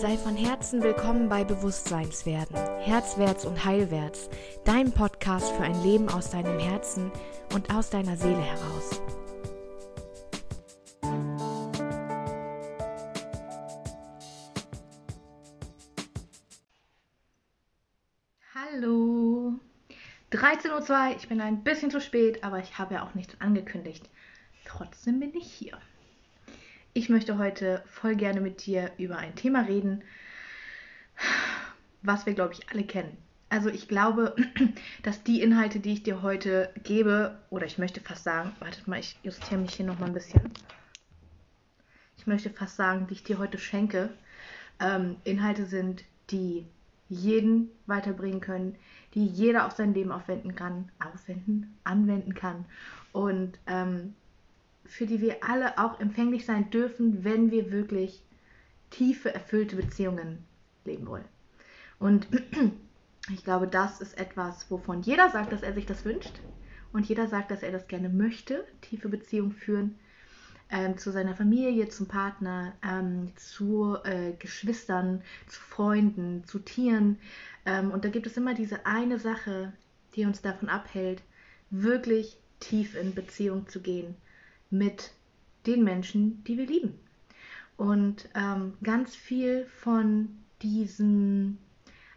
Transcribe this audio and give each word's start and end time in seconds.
Sei 0.00 0.16
von 0.16 0.36
Herzen 0.36 0.80
willkommen 0.80 1.28
bei 1.28 1.42
Bewusstseinswerden, 1.42 2.54
Herzwärts 2.78 3.44
und 3.44 3.64
Heilwärts, 3.64 4.30
dein 4.64 4.92
Podcast 4.92 5.50
für 5.50 5.64
ein 5.64 5.82
Leben 5.82 6.08
aus 6.08 6.30
deinem 6.30 6.60
Herzen 6.60 7.10
und 7.52 7.74
aus 7.74 7.90
deiner 7.90 8.16
Seele 8.16 8.40
heraus. 8.40 9.02
Hallo. 18.54 19.54
13.02 20.30 20.90
Uhr, 21.10 21.16
ich 21.16 21.28
bin 21.28 21.40
ein 21.40 21.64
bisschen 21.64 21.90
zu 21.90 22.00
spät, 22.00 22.44
aber 22.44 22.60
ich 22.60 22.78
habe 22.78 22.94
ja 22.94 23.02
auch 23.04 23.14
nichts 23.14 23.34
angekündigt. 23.40 24.08
Trotzdem 24.64 25.18
bin 25.18 25.34
ich 25.34 25.52
hier. 25.52 25.76
Ich 26.98 27.08
möchte 27.08 27.38
heute 27.38 27.84
voll 27.86 28.16
gerne 28.16 28.40
mit 28.40 28.66
dir 28.66 28.90
über 28.98 29.18
ein 29.18 29.36
Thema 29.36 29.60
reden, 29.60 30.02
was 32.02 32.26
wir, 32.26 32.34
glaube 32.34 32.54
ich, 32.54 32.68
alle 32.70 32.82
kennen. 32.82 33.16
Also 33.50 33.68
ich 33.68 33.86
glaube, 33.86 34.34
dass 35.04 35.22
die 35.22 35.40
Inhalte, 35.40 35.78
die 35.78 35.92
ich 35.92 36.02
dir 36.02 36.22
heute 36.22 36.72
gebe, 36.82 37.38
oder 37.50 37.66
ich 37.66 37.78
möchte 37.78 38.00
fast 38.00 38.24
sagen, 38.24 38.50
wartet 38.58 38.88
mal, 38.88 38.98
ich 38.98 39.16
justiere 39.22 39.60
mich 39.60 39.74
hier 39.74 39.86
nochmal 39.86 40.08
ein 40.08 40.14
bisschen. 40.14 40.40
Ich 42.16 42.26
möchte 42.26 42.50
fast 42.50 42.74
sagen, 42.74 43.06
die 43.06 43.14
ich 43.14 43.22
dir 43.22 43.38
heute 43.38 43.58
schenke, 43.58 44.10
ähm, 44.80 45.18
Inhalte 45.22 45.66
sind, 45.66 46.02
die 46.30 46.66
jeden 47.08 47.70
weiterbringen 47.86 48.40
können, 48.40 48.74
die 49.14 49.24
jeder 49.24 49.66
auf 49.66 49.72
sein 49.74 49.94
Leben 49.94 50.10
aufwenden 50.10 50.56
kann, 50.56 50.90
aufwenden, 50.98 51.78
anwenden 51.84 52.34
kann. 52.34 52.64
Und 53.12 53.60
ähm, 53.68 54.16
für 54.88 55.06
die 55.06 55.20
wir 55.20 55.44
alle 55.44 55.78
auch 55.78 56.00
empfänglich 56.00 56.46
sein 56.46 56.70
dürfen, 56.70 57.22
wenn 57.22 57.50
wir 57.50 57.70
wirklich 57.70 58.22
tiefe, 58.90 59.32
erfüllte 59.32 59.76
Beziehungen 59.76 60.44
leben 60.84 61.06
wollen. 61.06 61.26
Und 61.98 62.26
ich 63.32 63.44
glaube, 63.44 63.68
das 63.68 64.00
ist 64.00 64.18
etwas, 64.18 64.70
wovon 64.70 65.02
jeder 65.02 65.30
sagt, 65.30 65.52
dass 65.52 65.62
er 65.62 65.74
sich 65.74 65.86
das 65.86 66.04
wünscht. 66.04 66.40
Und 66.92 67.06
jeder 67.06 67.26
sagt, 67.26 67.50
dass 67.50 67.62
er 67.62 67.70
das 67.70 67.86
gerne 67.86 68.08
möchte, 68.08 68.64
tiefe 68.80 69.10
Beziehungen 69.10 69.52
führen. 69.52 69.98
Ähm, 70.70 70.98
zu 70.98 71.12
seiner 71.12 71.34
Familie, 71.34 71.88
zum 71.88 72.08
Partner, 72.08 72.74
ähm, 72.82 73.32
zu 73.36 73.96
äh, 74.04 74.32
Geschwistern, 74.38 75.22
zu 75.46 75.60
Freunden, 75.60 76.44
zu 76.44 76.58
Tieren. 76.58 77.18
Ähm, 77.64 77.90
und 77.90 78.04
da 78.04 78.08
gibt 78.08 78.26
es 78.26 78.36
immer 78.36 78.54
diese 78.54 78.84
eine 78.84 79.18
Sache, 79.18 79.72
die 80.14 80.24
uns 80.24 80.42
davon 80.42 80.68
abhält, 80.68 81.22
wirklich 81.70 82.38
tief 82.60 82.96
in 82.96 83.14
Beziehung 83.14 83.68
zu 83.68 83.80
gehen 83.80 84.14
mit 84.70 85.12
den 85.66 85.84
Menschen, 85.84 86.42
die 86.44 86.58
wir 86.58 86.66
lieben. 86.66 86.94
Und 87.76 88.28
ähm, 88.34 88.74
ganz 88.82 89.14
viel 89.14 89.66
von 89.66 90.28
diesen, 90.62 91.58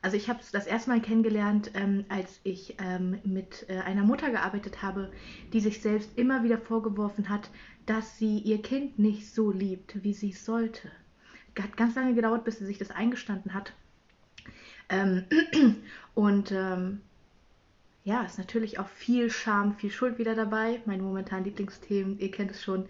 also 0.01 0.17
ich 0.17 0.29
habe 0.29 0.39
es 0.39 0.51
das 0.51 0.65
erste 0.65 0.89
Mal 0.89 1.01
kennengelernt, 1.01 1.71
ähm, 1.75 2.05
als 2.09 2.39
ich 2.43 2.75
ähm, 2.79 3.19
mit 3.23 3.65
äh, 3.69 3.77
einer 3.79 4.03
Mutter 4.03 4.31
gearbeitet 4.31 4.81
habe, 4.81 5.11
die 5.53 5.59
sich 5.59 5.81
selbst 5.81 6.17
immer 6.17 6.43
wieder 6.43 6.57
vorgeworfen 6.57 7.29
hat, 7.29 7.49
dass 7.85 8.17
sie 8.17 8.39
ihr 8.39 8.61
Kind 8.61 8.97
nicht 8.97 9.33
so 9.33 9.51
liebt, 9.51 10.03
wie 10.03 10.13
sie 10.13 10.31
es 10.31 10.45
sollte. 10.45 10.89
Hat 11.59 11.77
ganz 11.77 11.95
lange 11.95 12.15
gedauert, 12.15 12.43
bis 12.43 12.57
sie 12.57 12.65
sich 12.65 12.77
das 12.77 12.89
eingestanden 12.89 13.53
hat. 13.53 13.73
Ähm, 14.89 15.25
und 16.15 16.51
ähm, 16.51 17.01
ja, 18.03 18.23
ist 18.23 18.37
natürlich 18.37 18.79
auch 18.79 18.87
viel 18.87 19.29
Scham, 19.29 19.75
viel 19.75 19.91
Schuld 19.91 20.17
wieder 20.17 20.35
dabei. 20.35 20.81
Meine 20.85 21.03
momentan 21.03 21.43
Lieblingsthemen, 21.43 22.19
ihr 22.19 22.31
kennt 22.31 22.51
es 22.51 22.63
schon. 22.63 22.87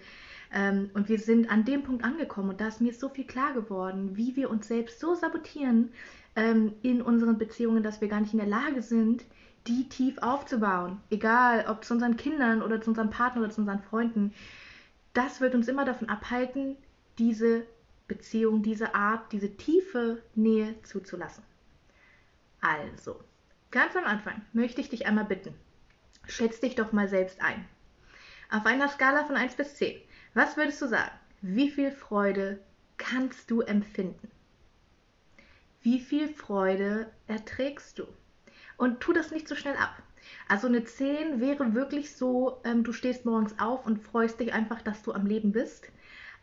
Ähm, 0.54 0.90
und 0.94 1.10
wir 1.10 1.20
sind 1.20 1.50
an 1.50 1.66
dem 1.66 1.84
Punkt 1.84 2.04
angekommen 2.04 2.50
und 2.50 2.62
da 2.62 2.68
ist 2.68 2.82
mir 2.82 2.94
so 2.94 3.10
viel 3.10 3.26
klar 3.26 3.54
geworden, 3.54 4.18
wie 4.18 4.36
wir 4.36 4.50
uns 4.50 4.68
selbst 4.68 5.00
so 5.00 5.16
sabotieren 5.16 5.92
ähm, 6.36 6.74
in 6.82 7.02
unseren 7.02 7.38
Beziehungen, 7.38 7.84
dass 7.84 8.02
wir 8.02 8.08
gar 8.08 8.22
nicht 8.22 8.34
in 8.34 8.40
der 8.40 8.48
Lage 8.48 8.82
sind, 8.82 9.24
die 9.68 9.88
tief 9.90 10.18
aufzubauen. 10.20 11.00
Egal, 11.10 11.66
ob 11.68 11.86
zu 11.86 11.94
unseren 11.94 12.18
Kindern 12.18 12.62
oder 12.62 12.82
zu 12.82 12.90
unserem 12.90 13.10
Partner 13.10 13.42
oder 13.44 13.52
zu 13.52 13.62
unseren 13.62 13.82
Freunden. 13.84 14.34
Das 15.14 15.42
wird 15.42 15.56
uns 15.56 15.68
immer 15.68 15.86
davon 15.86 16.10
abhalten, 16.10 16.78
diese 17.18 17.66
Beziehung, 18.08 18.64
diese 18.64 18.96
Art, 18.96 19.32
diese 19.32 19.56
tiefe 19.56 20.22
Nähe 20.36 20.76
zuzulassen. 20.84 21.44
Also, 22.62 23.20
Ganz 23.72 23.96
am 23.96 24.04
Anfang 24.04 24.42
möchte 24.52 24.82
ich 24.82 24.90
dich 24.90 25.08
einmal 25.08 25.24
bitten. 25.24 25.56
Schätz 26.28 26.60
dich 26.60 26.76
doch 26.76 26.92
mal 26.92 27.08
selbst 27.08 27.42
ein. 27.42 27.66
Auf 28.50 28.66
einer 28.66 28.90
Skala 28.90 29.24
von 29.24 29.38
1 29.38 29.56
bis 29.56 29.76
10, 29.76 30.00
was 30.34 30.58
würdest 30.58 30.82
du 30.82 30.88
sagen? 30.88 31.12
Wie 31.42 31.72
viel 31.72 31.92
Freude 31.92 32.60
kannst 32.98 33.50
du 33.50 33.62
empfinden? 33.62 34.30
Wie 35.82 36.02
viel 36.02 36.28
Freude 36.28 37.10
erträgst 37.28 37.98
du? 37.98 38.08
Und 38.76 39.00
tu 39.00 39.14
das 39.14 39.32
nicht 39.32 39.48
so 39.48 39.56
schnell 39.56 39.78
ab. 39.78 40.04
Also 40.50 40.68
eine 40.68 40.84
10 40.84 41.40
wäre 41.40 41.74
wirklich 41.74 42.16
so, 42.16 42.60
ähm, 42.66 42.84
du 42.84 42.92
stehst 42.92 43.26
morgens 43.26 43.58
auf 43.58 43.86
und 43.86 44.04
freust 44.04 44.40
dich 44.40 44.54
einfach, 44.54 44.82
dass 44.82 45.02
du 45.02 45.14
am 45.14 45.26
Leben 45.26 45.54
bist, 45.54 45.88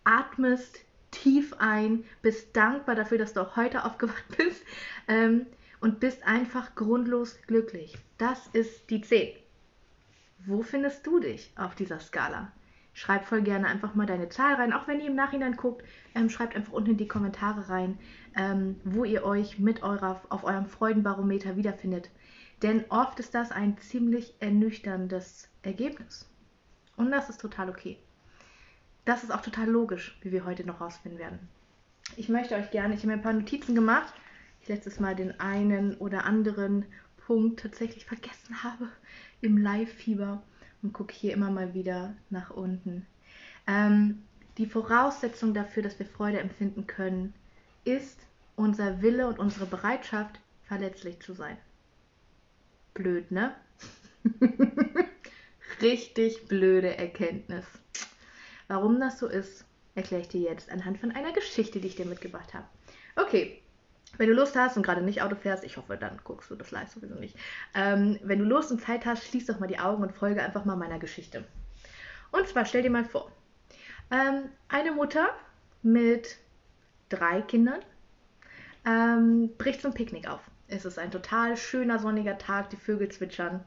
atmest 0.03 0.81
tief 1.11 1.55
ein, 1.59 2.05
bist 2.23 2.57
dankbar 2.57 2.95
dafür, 2.95 3.19
dass 3.19 3.35
du 3.35 3.41
auch 3.41 3.57
heute 3.57 3.85
aufgewacht 3.85 4.25
bist, 4.37 4.63
ähm, 5.09 5.47
und 5.81 6.01
bist 6.01 6.27
einfach 6.27 6.75
grundlos 6.75 7.39
glücklich. 7.47 7.97
Das 8.19 8.47
ist 8.49 8.91
die 8.91 9.01
10. 9.01 9.35
Wo 10.47 10.63
findest 10.63 11.07
du 11.07 11.21
dich 11.21 11.53
auf 11.57 11.75
dieser 11.75 12.01
Skala? 12.01 12.53
Schreib 12.95 13.27
voll 13.27 13.43
gerne 13.43 13.69
einfach 13.69 13.95
mal 13.95 14.07
deine 14.07 14.29
Zahl 14.29 14.55
rein. 14.55 14.73
Auch 14.73 14.89
wenn 14.89 15.01
ihr 15.01 15.07
im 15.07 15.15
Nachhinein 15.15 15.57
guckt, 15.57 15.85
ähm, 16.15 16.31
schreibt 16.31 16.57
einfach 16.57 16.73
unten 16.73 16.91
in 16.91 16.97
die 16.97 17.07
Kommentare 17.07 17.69
rein, 17.69 17.99
ähm, 18.37 18.81
wo 18.85 19.05
ihr 19.05 19.25
euch 19.25 19.59
mit 19.59 19.83
eurer, 19.83 20.21
auf 20.31 20.43
eurem 20.43 20.67
Freudenbarometer 20.67 21.57
wiederfindet. 21.57 22.11
Denn 22.63 22.85
oft 22.89 23.21
ist 23.21 23.35
das 23.35 23.53
ein 23.53 23.79
ziemlich 23.79 24.35
ernüchterndes 24.41 25.49
Ergebnis. 25.63 26.29
Und 26.97 27.13
das 27.13 27.31
ist 27.31 27.41
total 27.41 27.71
okay. 27.71 27.99
Das 29.05 29.23
ist 29.23 29.31
auch 29.33 29.43
total 29.43 29.69
logisch, 29.69 30.19
wie 30.23 30.33
wir 30.33 30.45
heute 30.45 30.67
noch 30.67 30.81
rausfinden 30.81 31.21
werden. 31.21 31.39
Ich 32.17 32.29
möchte 32.29 32.57
euch 32.57 32.71
gerne, 32.71 32.95
ich 32.95 33.01
habe 33.01 33.09
mir 33.09 33.15
ein 33.15 33.23
paar 33.23 33.33
Notizen 33.33 33.75
gemacht 33.75 34.13
letztes 34.69 35.01
Mal 35.01 35.15
den 35.15 35.39
einen 35.41 35.97
oder 35.97 36.25
anderen 36.25 36.85
Punkt 37.27 37.61
tatsächlich 37.61 38.05
vergessen 38.05 38.63
habe 38.63 38.89
im 39.41 39.59
Live-Fieber 39.59 40.43
und 40.83 40.93
gucke 40.93 41.15
hier 41.15 41.33
immer 41.33 41.51
mal 41.51 41.75
wieder 41.75 42.15
nach 42.31 42.51
unten. 42.51 43.07
Ähm, 43.67 44.23
die 44.57 44.67
Voraussetzung 44.67 45.55
dafür, 45.55 45.83
dass 45.83 45.99
wir 45.99 46.07
Freude 46.07 46.41
empfinden 46.41 46.87
können, 46.87 47.35
ist 47.85 48.19
unser 48.57 49.03
Wille 49.03 49.29
und 49.29 49.39
unsere 49.39 49.67
Bereitschaft, 49.67 50.41
verletzlich 50.65 51.21
zu 51.21 51.33
sein. 51.33 51.57
Blöd, 52.93 53.31
ne? 53.31 53.55
Richtig 55.81 56.49
blöde 56.49 56.97
Erkenntnis. 56.97 57.65
Warum 58.67 59.01
das 59.01 59.19
so 59.19 59.29
ist, 59.29 59.65
erkläre 59.95 60.23
ich 60.23 60.29
dir 60.29 60.41
jetzt 60.41 60.71
anhand 60.71 60.99
von 60.99 61.13
einer 61.13 61.33
Geschichte, 61.33 61.81
die 61.81 61.89
ich 61.89 61.97
dir 61.97 62.05
mitgebracht 62.05 62.53
habe. 62.53 62.67
Okay, 63.17 63.63
wenn 64.17 64.29
du 64.29 64.35
Lust 64.35 64.57
hast 64.57 64.77
und 64.77 64.83
gerade 64.83 65.03
nicht 65.03 65.23
Auto 65.23 65.37
fährst, 65.37 65.65
ich 65.65 65.77
hoffe, 65.77 65.97
dann 65.97 66.19
guckst 66.25 66.51
du 66.51 66.57
das 66.57 66.71
live 66.71 66.89
sowieso 66.89 67.15
nicht. 67.15 67.37
Ähm, 67.75 68.19
wenn 68.23 68.39
du 68.39 68.45
Lust 68.45 68.71
und 68.71 68.81
Zeit 68.81 69.05
hast, 69.07 69.25
schließ 69.27 69.47
doch 69.47 69.61
mal 69.61 69.67
die 69.67 69.79
Augen 69.79 70.03
und 70.03 70.13
folge 70.13 70.43
einfach 70.43 70.65
mal 70.65 70.77
meiner 70.77 70.99
Geschichte. 70.99 71.45
Und 72.31 72.47
zwar 72.49 72.65
stell 72.65 72.83
dir 72.83 72.91
mal 72.91 73.05
vor, 73.05 73.31
ähm, 74.11 74.49
eine 74.69 74.93
Mutter 74.93 75.29
mit 75.83 76.39
drei 77.09 77.43
Kindern 77.43 77.81
ähm, 78.85 79.51
bricht 79.59 79.83
zum 79.83 79.93
Picknick 79.93 80.29
auf. 80.29 80.41
Es 80.69 80.85
ist 80.85 80.99
ein 80.99 81.11
total 81.11 81.57
schöner 81.57 81.99
sonniger 81.99 82.39
Tag, 82.39 82.71
die 82.71 82.77
Vögel 82.77 83.09
zwitschern 83.11 83.65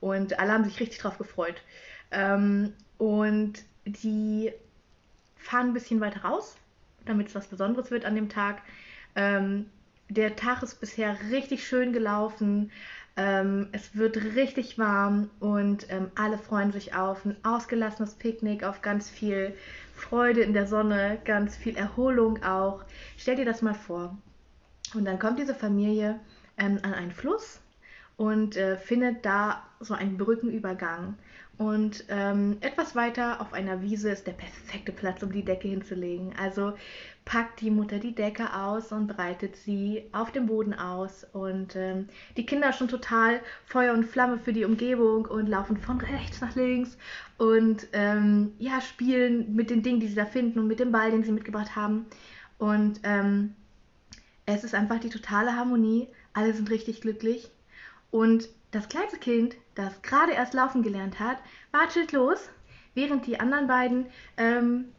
und 0.00 0.38
alle 0.38 0.52
haben 0.52 0.64
sich 0.64 0.78
richtig 0.80 0.98
drauf 0.98 1.18
gefreut. 1.18 1.62
Ähm, 2.10 2.74
und 2.98 3.64
die 3.86 4.52
fahren 5.36 5.68
ein 5.68 5.72
bisschen 5.74 6.00
weiter 6.00 6.22
raus, 6.22 6.56
damit 7.06 7.28
es 7.28 7.34
was 7.34 7.48
Besonderes 7.48 7.90
wird 7.90 8.04
an 8.04 8.14
dem 8.14 8.28
Tag. 8.28 8.62
Ähm, 9.16 9.70
der 10.08 10.36
Tag 10.36 10.62
ist 10.62 10.80
bisher 10.80 11.16
richtig 11.30 11.66
schön 11.66 11.92
gelaufen. 11.92 12.70
Ähm, 13.16 13.68
es 13.72 13.94
wird 13.96 14.16
richtig 14.16 14.78
warm 14.78 15.30
und 15.38 15.86
ähm, 15.90 16.10
alle 16.16 16.36
freuen 16.36 16.72
sich 16.72 16.94
auf 16.94 17.24
ein 17.24 17.36
ausgelassenes 17.44 18.14
Picknick, 18.14 18.64
auf 18.64 18.82
ganz 18.82 19.08
viel 19.08 19.54
Freude 19.94 20.40
in 20.40 20.52
der 20.52 20.66
Sonne, 20.66 21.18
ganz 21.24 21.56
viel 21.56 21.76
Erholung 21.76 22.42
auch. 22.42 22.84
Stell 23.16 23.36
dir 23.36 23.44
das 23.44 23.62
mal 23.62 23.74
vor. 23.74 24.18
Und 24.94 25.04
dann 25.04 25.18
kommt 25.18 25.38
diese 25.38 25.54
Familie 25.54 26.18
ähm, 26.58 26.80
an 26.82 26.92
einen 26.92 27.12
Fluss 27.12 27.60
und 28.16 28.56
äh, 28.56 28.76
findet 28.76 29.24
da 29.24 29.62
so 29.80 29.94
einen 29.94 30.16
Brückenübergang. 30.18 31.16
Und 31.56 32.04
ähm, 32.08 32.56
etwas 32.62 32.96
weiter 32.96 33.40
auf 33.40 33.52
einer 33.52 33.80
Wiese 33.80 34.10
ist 34.10 34.26
der 34.26 34.32
perfekte 34.32 34.90
Platz, 34.92 35.22
um 35.22 35.30
die 35.32 35.44
Decke 35.44 35.68
hinzulegen. 35.68 36.34
Also 36.36 36.74
packt 37.24 37.60
die 37.60 37.70
Mutter 37.70 37.98
die 38.00 38.14
Decke 38.14 38.54
aus 38.54 38.90
und 38.92 39.06
breitet 39.06 39.56
sie 39.56 40.08
auf 40.12 40.32
dem 40.32 40.46
Boden 40.46 40.74
aus. 40.74 41.24
Und 41.32 41.76
ähm, 41.76 42.08
die 42.36 42.44
Kinder 42.46 42.72
schon 42.72 42.88
total 42.88 43.40
Feuer 43.66 43.94
und 43.94 44.04
Flamme 44.04 44.38
für 44.38 44.52
die 44.52 44.64
Umgebung 44.64 45.26
und 45.26 45.46
laufen 45.46 45.76
von 45.76 46.00
rechts 46.00 46.40
nach 46.40 46.54
links 46.56 46.98
und 47.38 47.86
ähm, 47.92 48.54
ja, 48.58 48.80
spielen 48.80 49.54
mit 49.54 49.70
den 49.70 49.82
Dingen, 49.82 50.00
die 50.00 50.08
sie 50.08 50.14
da 50.16 50.26
finden 50.26 50.58
und 50.58 50.66
mit 50.66 50.80
dem 50.80 50.90
Ball, 50.92 51.10
den 51.12 51.22
sie 51.24 51.32
mitgebracht 51.32 51.76
haben. 51.76 52.06
Und 52.58 53.00
ähm, 53.04 53.54
Es 54.46 54.64
ist 54.64 54.74
einfach 54.74 55.00
die 55.00 55.10
totale 55.10 55.54
Harmonie. 55.56 56.08
Alle 56.32 56.52
sind 56.54 56.70
richtig 56.70 57.00
glücklich. 57.00 57.50
Und 58.14 58.48
das 58.70 58.88
kleinste 58.88 59.18
Kind, 59.18 59.56
das 59.74 60.00
gerade 60.02 60.34
erst 60.34 60.54
laufen 60.54 60.84
gelernt 60.84 61.18
hat, 61.18 61.38
watschelt 61.72 62.12
los, 62.12 62.48
während 62.94 63.26
die 63.26 63.40
anderen 63.40 63.66
beiden 63.66 64.06
ähm, 64.36 64.92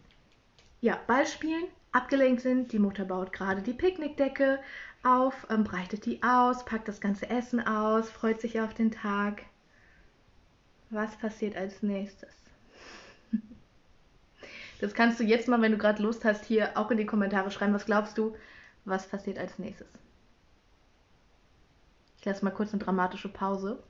ja, 0.82 1.00
Ball 1.08 1.26
spielen, 1.26 1.64
abgelenkt 1.94 2.42
sind. 2.42 2.74
Die 2.74 2.78
Mutter 2.78 3.06
baut 3.06 3.32
gerade 3.32 3.62
die 3.62 3.72
Picknickdecke 3.72 4.60
auf, 5.04 5.48
ähm, 5.50 5.64
breitet 5.64 6.06
die 6.06 6.22
aus, 6.24 6.66
packt 6.66 6.90
das 6.90 7.00
ganze 7.00 7.30
Essen 7.30 7.66
aus, 7.66 8.10
freut 8.10 8.42
sich 8.42 8.60
auf 8.60 8.74
den 8.74 8.92
Tag. 8.92 9.44
Was 10.90 11.16
passiert 11.16 11.56
als 11.56 11.82
nächstes? 11.82 12.36
Das 14.82 14.94
kannst 14.94 15.22
du 15.22 15.24
jetzt 15.24 15.48
mal, 15.48 15.62
wenn 15.62 15.72
du 15.72 15.78
gerade 15.78 16.04
Lust 16.04 16.26
hast, 16.26 16.44
hier 16.44 16.78
auch 16.78 16.92
in 16.92 16.98
die 16.98 17.06
Kommentare 17.06 17.50
schreiben. 17.50 17.74
Was 17.74 17.86
glaubst 17.86 18.18
du, 18.18 18.36
was 18.84 19.08
passiert 19.08 19.38
als 19.38 19.58
nächstes? 19.58 19.88
Ich 22.25 22.27
lasse 22.27 22.44
mal 22.44 22.50
kurz 22.50 22.74
eine 22.74 22.83
dramatische 22.83 23.30
Pause. 23.30 23.83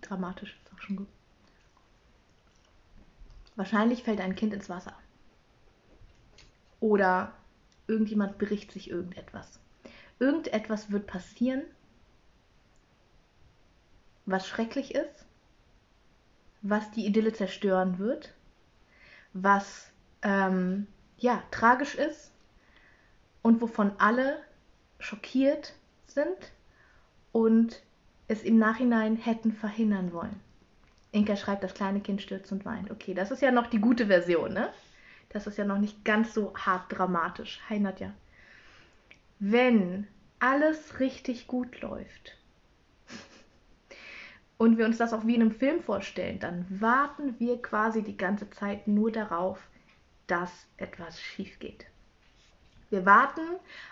Dramatisch 0.00 0.56
ist 0.56 0.72
auch 0.72 0.78
schon 0.80 0.96
gut. 0.96 1.08
Wahrscheinlich 3.54 4.02
fällt 4.02 4.22
ein 4.22 4.34
Kind 4.34 4.54
ins 4.54 4.70
Wasser. 4.70 4.94
Oder 6.80 7.34
irgendjemand 7.86 8.38
bricht 8.38 8.72
sich 8.72 8.88
irgendetwas. 8.88 9.60
Irgendetwas 10.18 10.90
wird 10.90 11.06
passieren, 11.06 11.64
was 14.24 14.48
schrecklich 14.48 14.94
ist, 14.94 15.26
was 16.62 16.90
die 16.92 17.04
Idylle 17.04 17.34
zerstören 17.34 17.98
wird, 17.98 18.32
was 19.34 19.92
ähm, 20.22 20.86
ja 21.18 21.42
tragisch 21.50 21.94
ist 21.94 22.32
und 23.42 23.60
wovon 23.60 23.92
alle 23.98 24.42
schockiert 25.00 25.74
sind 26.06 26.52
und 27.32 27.82
es 28.28 28.42
im 28.42 28.58
Nachhinein 28.58 29.16
hätten 29.16 29.52
verhindern 29.52 30.12
wollen. 30.12 30.40
Inka 31.12 31.36
schreibt, 31.36 31.64
das 31.64 31.74
kleine 31.74 32.00
Kind 32.00 32.22
stürzt 32.22 32.52
und 32.52 32.64
weint. 32.64 32.90
Okay, 32.90 33.14
das 33.14 33.32
ist 33.32 33.42
ja 33.42 33.50
noch 33.50 33.66
die 33.66 33.80
gute 33.80 34.06
Version, 34.06 34.52
ne? 34.52 34.72
Das 35.30 35.46
ist 35.46 35.58
ja 35.58 35.64
noch 35.64 35.78
nicht 35.78 36.04
ganz 36.04 36.34
so 36.34 36.54
hart 36.56 36.84
dramatisch. 36.88 37.60
Hi 37.68 37.80
Nadja. 37.80 38.12
Wenn 39.38 40.06
alles 40.38 41.00
richtig 41.00 41.46
gut 41.46 41.80
läuft 41.80 42.36
und 44.58 44.78
wir 44.78 44.86
uns 44.86 44.98
das 44.98 45.12
auch 45.12 45.26
wie 45.26 45.34
in 45.34 45.40
einem 45.40 45.52
Film 45.52 45.82
vorstellen, 45.82 46.38
dann 46.38 46.66
warten 46.68 47.34
wir 47.38 47.60
quasi 47.62 48.02
die 48.02 48.16
ganze 48.16 48.50
Zeit 48.50 48.86
nur 48.86 49.10
darauf, 49.10 49.60
dass 50.26 50.66
etwas 50.76 51.20
schief 51.20 51.58
geht. 51.58 51.86
Wir 52.90 53.06
warten 53.06 53.42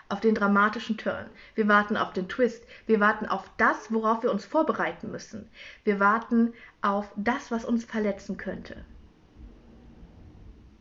auf 0.09 0.19
den 0.19 0.35
dramatischen 0.35 0.97
Turn. 0.97 1.29
Wir 1.55 1.69
warten 1.69 1.95
auf 1.95 2.11
den 2.11 2.27
Twist. 2.27 2.65
Wir 2.85 2.99
warten 2.99 3.25
auf 3.25 3.49
das, 3.57 3.91
worauf 3.93 4.23
wir 4.23 4.31
uns 4.31 4.43
vorbereiten 4.43 5.09
müssen. 5.09 5.49
Wir 5.85 6.01
warten 6.01 6.53
auf 6.81 7.09
das, 7.15 7.49
was 7.49 7.63
uns 7.63 7.85
verletzen 7.85 8.35
könnte. 8.35 8.83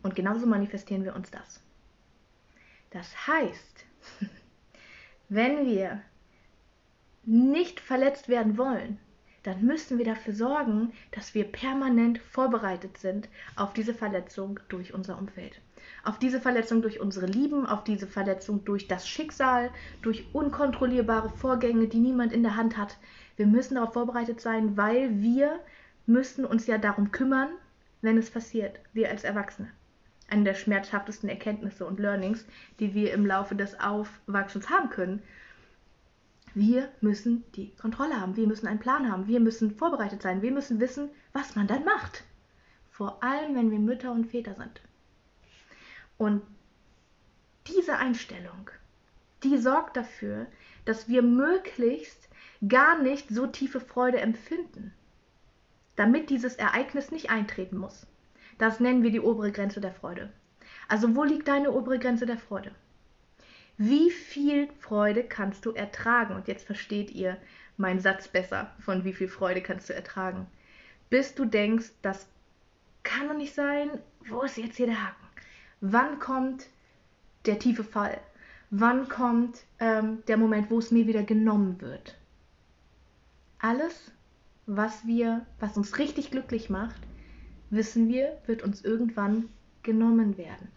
Und 0.03 0.17
genauso 0.17 0.47
manifestieren 0.47 1.05
wir 1.05 1.15
uns 1.15 1.31
das. 1.31 1.63
Das 2.91 3.27
heißt, 3.29 3.85
wenn 5.29 5.67
wir 5.67 6.03
nicht 7.25 7.79
verletzt 7.79 8.29
werden 8.29 8.59
wollen, 8.59 8.99
dann 9.45 9.65
müssen 9.65 9.99
wir 9.99 10.05
dafür 10.05 10.35
sorgen, 10.35 10.93
dass 11.13 11.35
wir 11.35 11.45
permanent 11.45 12.19
vorbereitet 12.19 12.99
sind 12.99 13.29
auf 13.55 13.73
diese 13.73 13.95
Verletzung 13.95 14.59
durch 14.69 14.93
unser 14.93 15.19
Umfeld 15.19 15.61
auf 16.09 16.19
diese 16.19 16.41
Verletzung 16.41 16.81
durch 16.81 17.01
unsere 17.01 17.27
Lieben, 17.27 17.67
auf 17.67 17.85
diese 17.85 18.07
Verletzung 18.07 18.65
durch 18.65 18.89
das 18.89 19.07
Schicksal, 19.07 19.71
durch 20.01 20.25
unkontrollierbare 20.33 21.29
Vorgänge, 21.29 21.87
die 21.87 22.01
niemand 22.01 22.33
in 22.33 22.43
der 22.43 22.57
Hand 22.57 22.79
hat. 22.79 22.97
Wir 23.37 23.47
müssen 23.47 23.75
darauf 23.75 23.93
vorbereitet 23.93 24.41
sein, 24.41 24.79
weil 24.79 25.21
wir 25.21 25.61
müssen 26.07 26.47
uns 26.47 26.67
ja 26.67 26.79
darum 26.79 27.11
kümmern, 27.11 27.51
wenn 28.01 28.17
es 28.17 28.31
passiert, 28.31 28.81
wir 28.95 29.11
als 29.11 29.23
Erwachsene. 29.23 29.69
Eine 30.31 30.45
der 30.45 30.55
schmerzhaftesten 30.55 31.29
Erkenntnisse 31.29 31.85
und 31.85 32.01
Learnings, 32.01 32.47
die 32.81 32.95
wir 32.95 33.13
im 33.13 33.27
Laufe 33.27 33.55
des 33.55 33.79
Aufwachsens 33.79 34.71
haben 34.71 34.89
können. 34.89 35.23
Wir 36.55 36.89
müssen 37.03 37.45
die 37.55 37.75
Kontrolle 37.77 38.19
haben, 38.19 38.35
wir 38.35 38.47
müssen 38.47 38.67
einen 38.67 38.81
Plan 38.81 39.13
haben, 39.13 39.27
wir 39.27 39.41
müssen 39.41 39.77
vorbereitet 39.77 40.23
sein, 40.23 40.41
wir 40.41 40.53
müssen 40.53 40.81
wissen, 40.81 41.11
was 41.35 41.55
man 41.55 41.67
dann 41.67 41.85
macht. 41.85 42.25
Vor 42.89 43.23
allem, 43.23 43.55
wenn 43.55 43.71
wir 43.71 43.79
Mütter 43.79 44.11
und 44.11 44.25
Väter 44.25 44.55
sind. 44.55 44.81
Und 46.19 46.43
diese 47.69 47.97
Einstellung, 47.97 48.71
die 49.45 49.57
sorgt 49.57 49.97
dafür, 49.97 50.47
dass 50.85 51.09
wir 51.09 51.23
möglichst 51.23 52.29
gar 52.67 53.01
nicht 53.01 53.29
so 53.29 53.47
tiefe 53.47 53.81
Freude 53.81 54.21
empfinden, 54.21 54.93
damit 55.97 56.29
dieses 56.31 56.57
Ereignis 56.57 57.11
nicht 57.11 57.31
eintreten 57.31 57.77
muss. 57.77 58.07
Das 58.59 58.81
nennen 58.81 59.03
wir 59.05 59.13
die 59.13 59.21
obere 59.21 59.53
Grenze 59.53 59.81
der 59.81 59.93
Freude. 59.93 60.33
Also 60.89 61.15
wo 61.15 61.23
liegt 61.23 61.47
deine 61.47 61.73
obere 61.73 61.99
Grenze 61.99 62.27
der 62.27 62.39
Freude? 62.39 62.73
Wie 63.77 64.11
viel 64.11 64.69
Freude 64.81 65.23
kannst 65.23 65.65
du 65.65 65.71
ertragen? 65.71 66.35
Und 66.35 66.49
jetzt 66.49 66.67
versteht 66.67 67.13
ihr 67.13 67.37
meinen 67.77 68.01
Satz 68.01 68.27
besser 68.27 68.75
von 68.81 69.05
wie 69.05 69.13
viel 69.13 69.29
Freude 69.29 69.63
kannst 69.63 69.89
du 69.89 69.95
ertragen. 69.95 70.47
Bis 71.11 71.35
du 71.35 71.45
denkst, 71.45 71.91
das 72.03 72.27
kann 73.05 73.29
doch 73.29 73.37
nicht 73.37 73.55
sein, 73.55 73.89
wo 74.27 74.43
ist 74.43 74.57
jetzt 74.57 74.77
hier 74.77 74.87
der 74.87 75.01
Haken? 75.01 75.28
Wann 75.81 76.19
kommt 76.19 76.67
der 77.47 77.59
tiefe 77.59 77.85
Fall? 77.85 78.19
Wann 78.71 79.09
kommt 79.09 79.65
ähm, 79.79 80.23
der 80.29 80.37
Moment, 80.37 80.71
wo 80.71 80.79
es 80.79 80.91
mir 80.91 81.07
wieder 81.07 81.23
genommen 81.23 81.81
wird? 81.81 82.17
Alles, 83.59 84.13
was 84.67 85.07
wir, 85.07 85.47
was 85.59 85.77
uns 85.77 85.99
richtig 85.99 86.31
glücklich 86.31 86.69
macht, 86.69 87.01
wissen 87.71 88.09
wir, 88.09 88.39
wird 88.47 88.63
uns 88.63 88.85
irgendwann 88.85 89.49
genommen 89.83 90.37
werden. 90.37 90.69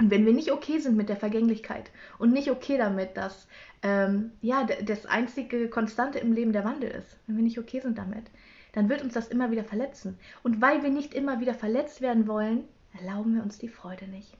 Und 0.00 0.10
wenn 0.10 0.26
wir 0.26 0.32
nicht 0.32 0.52
okay 0.52 0.78
sind 0.78 0.96
mit 0.96 1.08
der 1.08 1.16
Vergänglichkeit 1.16 1.90
und 2.18 2.32
nicht 2.32 2.50
okay 2.50 2.78
damit, 2.78 3.16
dass 3.16 3.46
ähm, 3.82 4.32
ja 4.40 4.64
das 4.64 5.06
einzige 5.06 5.68
Konstante 5.68 6.18
im 6.18 6.32
Leben 6.32 6.52
der 6.52 6.64
Wandel 6.64 6.90
ist, 6.90 7.16
wenn 7.26 7.36
wir 7.36 7.44
nicht 7.44 7.58
okay 7.58 7.80
sind 7.80 7.98
damit, 7.98 8.24
dann 8.72 8.88
wird 8.88 9.02
uns 9.02 9.14
das 9.14 9.28
immer 9.28 9.50
wieder 9.50 9.64
verletzen. 9.64 10.18
Und 10.42 10.60
weil 10.60 10.82
wir 10.82 10.90
nicht 10.90 11.14
immer 11.14 11.40
wieder 11.40 11.54
verletzt 11.54 12.00
werden 12.00 12.26
wollen, 12.26 12.64
erlauben 12.94 13.34
wir 13.34 13.42
uns 13.42 13.58
die 13.58 13.68
Freude 13.68 14.06
nicht. 14.06 14.36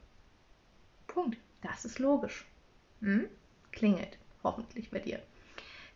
Punkt. 1.06 1.38
Das 1.62 1.84
ist 1.84 1.99
logisch. 1.99 2.46
Hm? 3.00 3.26
Klingelt 3.73 4.18
hoffentlich 4.42 4.90
bei 4.90 4.99
dir. 4.99 5.20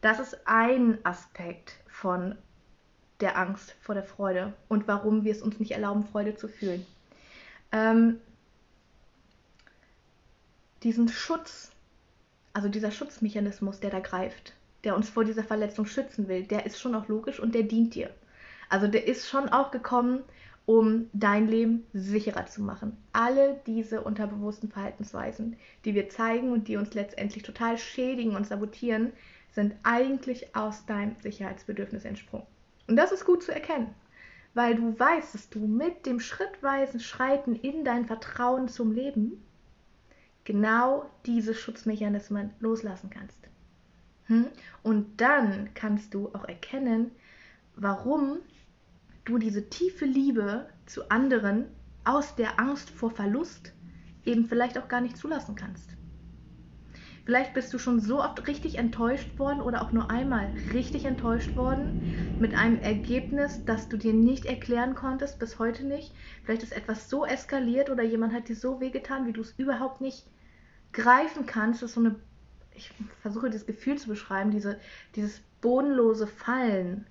Das 0.01 0.19
ist 0.19 0.47
ein 0.47 0.99
Aspekt 1.05 1.75
von 1.89 2.37
der 3.21 3.37
Angst 3.37 3.75
vor 3.81 3.95
der 3.95 4.05
Freude 4.05 4.55
und 4.69 4.87
warum 4.87 5.25
wir 5.25 5.33
es 5.33 5.43
uns 5.43 5.59
nicht 5.59 5.73
erlauben, 5.73 6.07
Freude 6.07 6.37
zu 6.37 6.49
fühlen. 6.49 6.87
Ähm, 7.73 8.21
diesen 10.83 11.09
Schutz, 11.09 11.73
also 12.53 12.69
dieser 12.69 12.93
Schutzmechanismus, 12.93 13.81
der 13.81 13.91
da 13.91 13.99
greift, 13.99 14.55
der 14.85 14.95
uns 14.95 15.11
vor 15.11 15.25
dieser 15.25 15.43
Verletzung 15.43 15.87
schützen 15.87 16.29
will, 16.29 16.45
der 16.45 16.65
ist 16.65 16.81
schon 16.81 16.95
auch 16.95 17.09
logisch 17.09 17.41
und 17.41 17.55
der 17.55 17.65
dient 17.65 17.95
dir. 17.95 18.15
Also 18.69 18.87
der 18.87 19.07
ist 19.07 19.29
schon 19.29 19.49
auch 19.49 19.71
gekommen, 19.71 20.23
um 20.69 21.09
dein 21.15 21.49
Leben 21.49 21.87
sicherer 21.95 22.45
zu 22.45 22.61
machen. 22.61 22.95
Alle 23.15 23.59
diese 23.67 24.03
unterbewussten 24.03 24.69
Verhaltensweisen, 24.69 25.57
die 25.87 25.95
wir 25.95 26.11
zeigen 26.11 26.53
und 26.53 26.69
die 26.69 26.77
uns 26.77 26.93
letztendlich 26.93 27.43
total 27.43 27.79
schädigen 27.79 28.37
und 28.37 28.47
sabotieren, 28.47 29.15
sind 29.51 29.75
eigentlich 29.83 30.55
aus 30.55 30.85
deinem 30.85 31.17
Sicherheitsbedürfnis 31.23 32.05
entsprungen. 32.05 32.45
Und 32.87 32.97
das 32.97 33.13
ist 33.13 33.25
gut 33.25 33.43
zu 33.43 33.51
erkennen, 33.51 33.95
weil 34.53 34.75
du 34.75 34.99
weißt, 34.99 35.33
dass 35.33 35.49
du 35.49 35.67
mit 35.67 36.05
dem 36.05 36.21
schrittweisen 36.21 37.01
Schreiten 37.01 37.55
in 37.55 37.83
dein 37.83 38.05
Vertrauen 38.05 38.69
zum 38.69 38.93
Leben 38.93 39.43
genau 40.45 41.09
diese 41.25 41.55
Schutzmechanismen 41.55 42.51
loslassen 42.61 43.09
kannst. 43.09 43.49
Hm? 44.27 44.49
Und 44.83 45.19
dann 45.19 45.71
kannst 45.73 46.13
du 46.13 46.29
auch 46.35 46.45
erkennen, 46.45 47.11
warum 47.75 48.41
du 49.29 49.39
diese 49.39 49.69
tiefe 49.69 50.07
Liebe 50.07 50.67
zu 50.87 51.11
anderen 51.11 51.67
aus 52.05 52.35
der 52.35 52.59
Angst 52.59 52.89
vor 52.89 53.11
Verlust 53.11 53.75
eben 54.25 54.47
vielleicht 54.47 54.79
auch 54.79 54.89
gar 54.89 55.03
nicht 55.03 55.19
zulassen 55.19 55.55
kannst. 55.55 55.97
Vielleicht 57.27 57.53
bist 57.53 57.75
du 57.75 57.79
schon 57.79 58.01
so 58.01 58.25
oft 58.25 58.47
richtig 58.49 58.79
enttäuscht 58.79 59.39
worden 59.39 59.61
oder 59.61 59.83
auch 59.83 59.93
nur 59.93 60.11
einmal 60.11 60.51
richtig 60.73 61.05
enttäuscht 61.05 61.57
worden 61.57 61.93
mit 62.39 62.55
einem 62.55 62.79
Ergebnis, 62.79 63.67
das 63.67 63.91
du 63.91 63.99
dir 63.99 64.15
nicht 64.15 64.47
erklären 64.47 64.95
konntest, 64.95 65.39
bis 65.39 65.59
heute 65.59 65.85
nicht. 65.85 66.15
Vielleicht 66.43 66.63
ist 66.63 66.73
etwas 66.73 67.11
so 67.11 67.27
eskaliert 67.27 67.91
oder 67.91 68.03
jemand 68.03 68.33
hat 68.33 68.49
dir 68.49 68.57
so 68.57 68.81
wehgetan, 68.81 69.27
wie 69.27 69.35
du 69.35 69.43
es 69.43 69.53
überhaupt 69.59 70.01
nicht 70.01 70.25
greifen 70.95 71.45
kannst. 71.45 71.83
Das 71.83 71.91
ist 71.91 71.95
so 71.97 72.01
eine, 72.01 72.17
ich 72.75 72.93
versuche 73.21 73.51
das 73.51 73.67
Gefühl 73.67 73.99
zu 73.99 74.09
beschreiben, 74.09 74.51
diese, 74.51 74.81
dieses 75.15 75.41
bodenlose 75.61 76.27
Fallen 76.27 77.07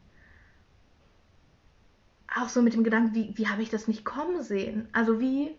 auch 2.41 2.50
so 2.50 2.62
mit 2.62 2.74
dem 2.74 2.84
Gedanken, 2.84 3.15
wie, 3.15 3.38
wie 3.38 3.48
habe 3.48 3.62
ich 3.62 3.70
das 3.70 3.88
nicht 3.88 4.06
kommen 4.06 4.41
sehen? 4.44 4.88
Also 4.91 5.20
wie, 5.20 5.56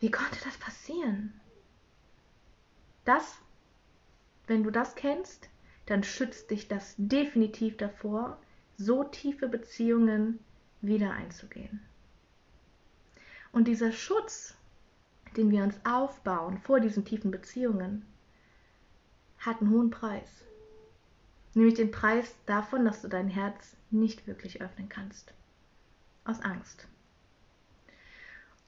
wie 0.00 0.10
konnte 0.10 0.38
das 0.44 0.56
passieren? 0.58 1.32
Das, 3.04 3.38
wenn 4.46 4.62
du 4.62 4.70
das 4.70 4.94
kennst, 4.94 5.48
dann 5.86 6.04
schützt 6.04 6.50
dich 6.50 6.68
das 6.68 6.94
definitiv 6.96 7.76
davor, 7.76 8.38
so 8.76 9.04
tiefe 9.04 9.48
Beziehungen 9.48 10.38
wieder 10.80 11.12
einzugehen. 11.12 11.80
Und 13.52 13.68
dieser 13.68 13.92
Schutz, 13.92 14.54
den 15.36 15.50
wir 15.50 15.62
uns 15.62 15.78
aufbauen 15.84 16.58
vor 16.58 16.80
diesen 16.80 17.04
tiefen 17.04 17.30
Beziehungen, 17.30 18.06
hat 19.38 19.60
einen 19.60 19.70
hohen 19.70 19.90
Preis. 19.90 20.30
Nämlich 21.54 21.74
den 21.74 21.90
Preis 21.90 22.34
davon, 22.46 22.84
dass 22.84 23.02
du 23.02 23.08
dein 23.08 23.28
Herz 23.28 23.76
nicht 23.90 24.26
wirklich 24.26 24.62
öffnen 24.62 24.88
kannst. 24.88 25.34
Aus 26.24 26.40
Angst. 26.40 26.86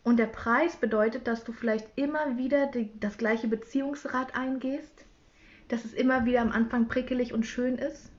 Und 0.03 0.19
der 0.19 0.27
Preis 0.27 0.77
bedeutet, 0.77 1.27
dass 1.27 1.45
du 1.45 1.53
vielleicht 1.53 1.87
immer 1.97 2.37
wieder 2.37 2.67
die, 2.67 2.91
das 3.01 3.17
gleiche 3.17 3.49
Beziehungsrad 3.49 4.35
eingehst, 4.35 5.05
dass 5.69 5.85
es 5.85 5.95
immer 5.95 6.27
wieder 6.27 6.43
am 6.43 6.53
Anfang 6.53 6.89
prickelig 6.89 7.33
und 7.33 7.45
schön 7.45 7.79
ist. 7.79 8.11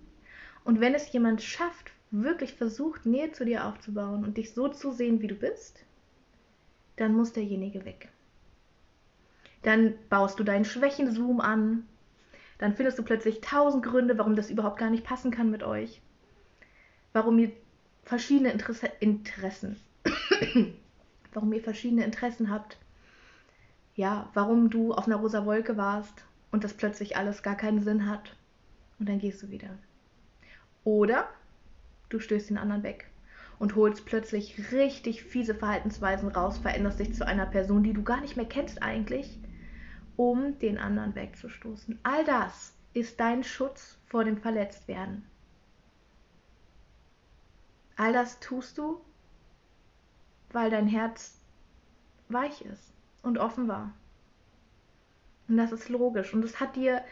Und 0.63 0.79
wenn 0.79 0.95
es 0.95 1.11
jemand 1.13 1.43
schafft, 1.43 1.91
wirklich 2.09 2.55
versucht, 2.55 3.05
Nähe 3.05 3.31
zu 3.31 3.45
dir 3.45 3.65
aufzubauen 3.65 4.23
und 4.23 4.37
dich 4.37 4.53
so 4.53 4.67
zu 4.67 4.91
sehen, 4.91 5.21
wie 5.21 5.27
du 5.27 5.35
bist, 5.35 5.85
dann 6.95 7.13
muss 7.13 7.33
derjenige 7.33 7.85
weg. 7.85 8.09
Dann 9.61 9.93
baust 10.09 10.39
du 10.39 10.43
deinen 10.43 10.65
Schwächenzoom 10.65 11.39
an, 11.39 11.85
dann 12.57 12.73
findest 12.73 12.97
du 12.97 13.03
plötzlich 13.03 13.41
tausend 13.41 13.83
Gründe, 13.83 14.17
warum 14.17 14.35
das 14.35 14.49
überhaupt 14.49 14.79
gar 14.79 14.89
nicht 14.89 15.03
passen 15.03 15.29
kann 15.29 15.51
mit 15.51 15.63
euch. 15.63 16.01
Warum 17.13 17.37
ihr 17.37 17.51
verschiedene 18.05 18.51
Interesse 18.51 18.87
Interessen, 18.99 19.75
warum 21.33 21.51
ihr 21.51 21.61
verschiedene 21.61 22.05
Interessen 22.05 22.49
habt. 22.49 22.77
Ja, 23.95 24.29
warum 24.33 24.69
du 24.69 24.93
auf 24.93 25.07
einer 25.07 25.17
rosa 25.17 25.45
Wolke 25.45 25.77
warst 25.77 26.23
und 26.51 26.63
das 26.63 26.73
plötzlich 26.73 27.17
alles 27.17 27.43
gar 27.43 27.55
keinen 27.55 27.81
Sinn 27.81 28.09
hat. 28.09 28.35
Und 28.99 29.09
dann 29.09 29.19
gehst 29.19 29.41
du 29.41 29.49
wieder. 29.49 29.69
Oder 30.83 31.27
du 32.09 32.19
stößt 32.19 32.49
den 32.49 32.57
anderen 32.57 32.83
weg 32.83 33.09
und 33.57 33.75
holst 33.75 34.05
plötzlich 34.05 34.71
richtig 34.71 35.23
fiese 35.23 35.55
Verhaltensweisen 35.55 36.29
raus, 36.29 36.57
veränderst 36.57 36.99
dich 36.99 37.13
zu 37.13 37.25
einer 37.25 37.45
Person, 37.45 37.83
die 37.83 37.93
du 37.93 38.03
gar 38.03 38.21
nicht 38.21 38.37
mehr 38.37 38.45
kennst 38.45 38.83
eigentlich 38.83 39.39
um 40.17 40.57
den 40.59 40.77
anderen 40.77 41.15
wegzustoßen. 41.15 41.99
All 42.03 42.23
das 42.23 42.73
ist 42.93 43.19
dein 43.19 43.43
Schutz 43.43 43.97
vor 44.05 44.23
dem 44.23 44.37
Verletztwerden. 44.37 45.25
All 47.95 48.13
das 48.13 48.39
tust 48.39 48.77
du, 48.77 49.01
weil 50.51 50.69
dein 50.69 50.87
Herz 50.87 51.39
weich 52.29 52.61
ist 52.61 52.93
und 53.21 53.37
offen 53.37 53.67
war. 53.67 53.93
Und 55.47 55.57
das 55.57 55.71
ist 55.71 55.89
logisch. 55.89 56.33
Und 56.33 56.43
es 56.43 56.59
hat 56.59 56.75
dir 56.75 57.03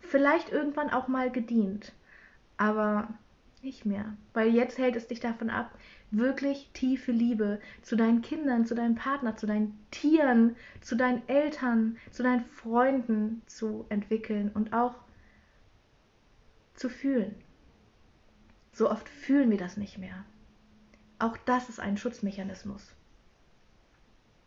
vielleicht 0.00 0.50
irgendwann 0.50 0.90
auch 0.90 1.08
mal 1.08 1.30
gedient. 1.30 1.92
Aber 2.56 3.08
nicht 3.62 3.84
mehr. 3.86 4.16
Weil 4.32 4.48
jetzt 4.48 4.78
hält 4.78 4.96
es 4.96 5.08
dich 5.08 5.20
davon 5.20 5.50
ab, 5.50 5.76
wirklich 6.10 6.70
tiefe 6.74 7.10
Liebe 7.10 7.60
zu 7.82 7.96
deinen 7.96 8.22
Kindern, 8.22 8.66
zu 8.66 8.74
deinem 8.74 8.94
Partner, 8.94 9.36
zu 9.36 9.46
deinen 9.46 9.78
Tieren, 9.90 10.54
zu 10.80 10.96
deinen 10.96 11.26
Eltern, 11.28 11.96
zu 12.10 12.22
deinen 12.22 12.44
Freunden 12.44 13.42
zu 13.46 13.86
entwickeln 13.88 14.50
und 14.52 14.72
auch 14.72 14.94
zu 16.74 16.88
fühlen. 16.88 17.34
So 18.74 18.90
oft 18.90 19.08
fühlen 19.08 19.50
wir 19.50 19.58
das 19.58 19.76
nicht 19.76 19.98
mehr. 19.98 20.24
Auch 21.20 21.36
das 21.36 21.68
ist 21.68 21.78
ein 21.78 21.96
Schutzmechanismus. 21.96 22.92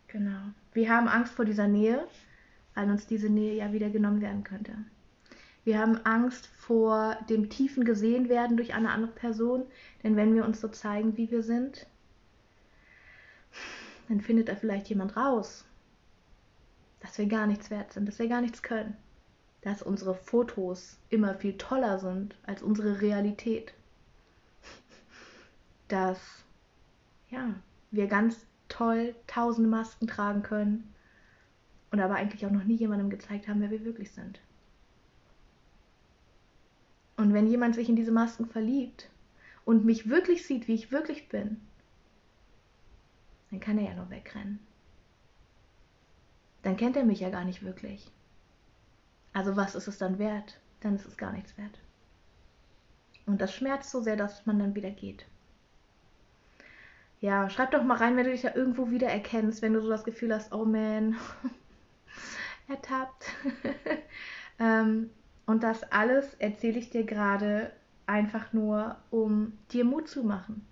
Genau. 0.07 0.51
Wir 0.73 0.89
haben 0.89 1.07
Angst 1.07 1.33
vor 1.33 1.45
dieser 1.45 1.67
Nähe, 1.67 2.05
weil 2.75 2.89
uns 2.89 3.07
diese 3.07 3.29
Nähe 3.29 3.55
ja 3.55 3.71
wieder 3.71 3.89
genommen 3.89 4.21
werden 4.21 4.43
könnte. 4.43 4.73
Wir 5.63 5.79
haben 5.79 5.97
Angst 6.05 6.47
vor 6.47 7.17
dem 7.29 7.49
tiefen 7.49 7.85
gesehen 7.85 8.27
werden 8.27 8.57
durch 8.57 8.73
eine 8.73 8.91
andere 8.91 9.13
Person, 9.13 9.65
denn 10.03 10.17
wenn 10.17 10.35
wir 10.35 10.45
uns 10.45 10.59
so 10.59 10.67
zeigen, 10.67 11.15
wie 11.15 11.31
wir 11.31 11.41
sind, 11.41 11.87
dann 14.09 14.19
findet 14.19 14.49
da 14.49 14.55
vielleicht 14.55 14.89
jemand 14.89 15.15
raus, 15.15 15.65
dass 16.99 17.17
wir 17.17 17.27
gar 17.27 17.47
nichts 17.47 17.69
wert 17.69 17.93
sind, 17.93 18.07
dass 18.07 18.19
wir 18.19 18.27
gar 18.27 18.41
nichts 18.41 18.61
können, 18.61 18.95
dass 19.61 19.81
unsere 19.81 20.15
Fotos 20.15 20.99
immer 21.09 21.33
viel 21.33 21.57
toller 21.57 21.99
sind 21.99 22.35
als 22.43 22.61
unsere 22.61 23.01
Realität, 23.01 23.73
dass 25.87 26.19
ja, 27.29 27.53
wir 27.91 28.07
ganz 28.07 28.45
toll 28.69 29.15
tausende 29.27 29.69
Masken 29.69 30.07
tragen 30.07 30.43
können 30.43 30.93
und 31.91 31.99
aber 31.99 32.15
eigentlich 32.15 32.45
auch 32.45 32.51
noch 32.51 32.63
nie 32.63 32.75
jemandem 32.75 33.09
gezeigt 33.09 33.47
haben, 33.47 33.61
wer 33.61 33.71
wir 33.71 33.85
wirklich 33.85 34.11
sind. 34.11 34.39
Und 37.15 37.33
wenn 37.33 37.47
jemand 37.47 37.75
sich 37.75 37.89
in 37.89 37.95
diese 37.95 38.11
Masken 38.11 38.45
verliebt 38.45 39.09
und 39.65 39.85
mich 39.85 40.07
wirklich 40.09 40.45
sieht, 40.45 40.67
wie 40.67 40.75
ich 40.75 40.91
wirklich 40.91 41.29
bin, 41.29 41.59
dann 43.49 43.59
kann 43.59 43.77
er 43.77 43.89
ja 43.89 43.95
nur 43.95 44.09
wegrennen. 44.09 44.59
Dann 46.63 46.77
kennt 46.77 46.97
er 46.97 47.05
mich 47.05 47.21
ja 47.21 47.29
gar 47.29 47.45
nicht 47.45 47.63
wirklich. 47.63 48.11
Also 49.33 49.55
was 49.55 49.75
ist 49.75 49.87
es 49.87 49.97
dann 49.97 50.19
wert? 50.19 50.59
Dann 50.81 50.95
ist 50.95 51.05
es 51.05 51.17
gar 51.17 51.31
nichts 51.31 51.57
wert. 51.57 51.79
Und 53.25 53.41
das 53.41 53.53
schmerzt 53.53 53.89
so 53.89 54.01
sehr, 54.01 54.15
dass 54.15 54.45
man 54.45 54.59
dann 54.59 54.75
wieder 54.75 54.91
geht. 54.91 55.25
Ja, 57.19 57.49
schreib 57.49 57.71
doch 57.71 57.83
mal 57.83 57.97
rein, 57.97 58.15
wenn 58.15 58.25
du 58.25 58.31
dich 58.31 58.43
ja 58.43 58.55
irgendwo 58.55 58.91
wieder 58.91 59.07
erkennst, 59.07 59.61
wenn 59.61 59.73
du 59.73 59.81
so 59.81 59.89
das 59.89 60.03
Gefühl 60.03 60.33
hast, 60.33 60.53
oh 60.53 60.65
man, 60.65 61.15
ertappt. 62.67 63.25
ähm, 64.59 65.09
und 65.47 65.63
das 65.63 65.83
alles 65.91 66.35
erzähle 66.35 66.77
ich 66.77 66.89
dir 66.91 67.05
gerade 67.05 67.71
einfach 68.05 68.53
nur, 68.53 68.97
um 69.09 69.57
dir 69.71 69.83
Mut 69.83 70.07
zu 70.07 70.23
machen. 70.23 70.65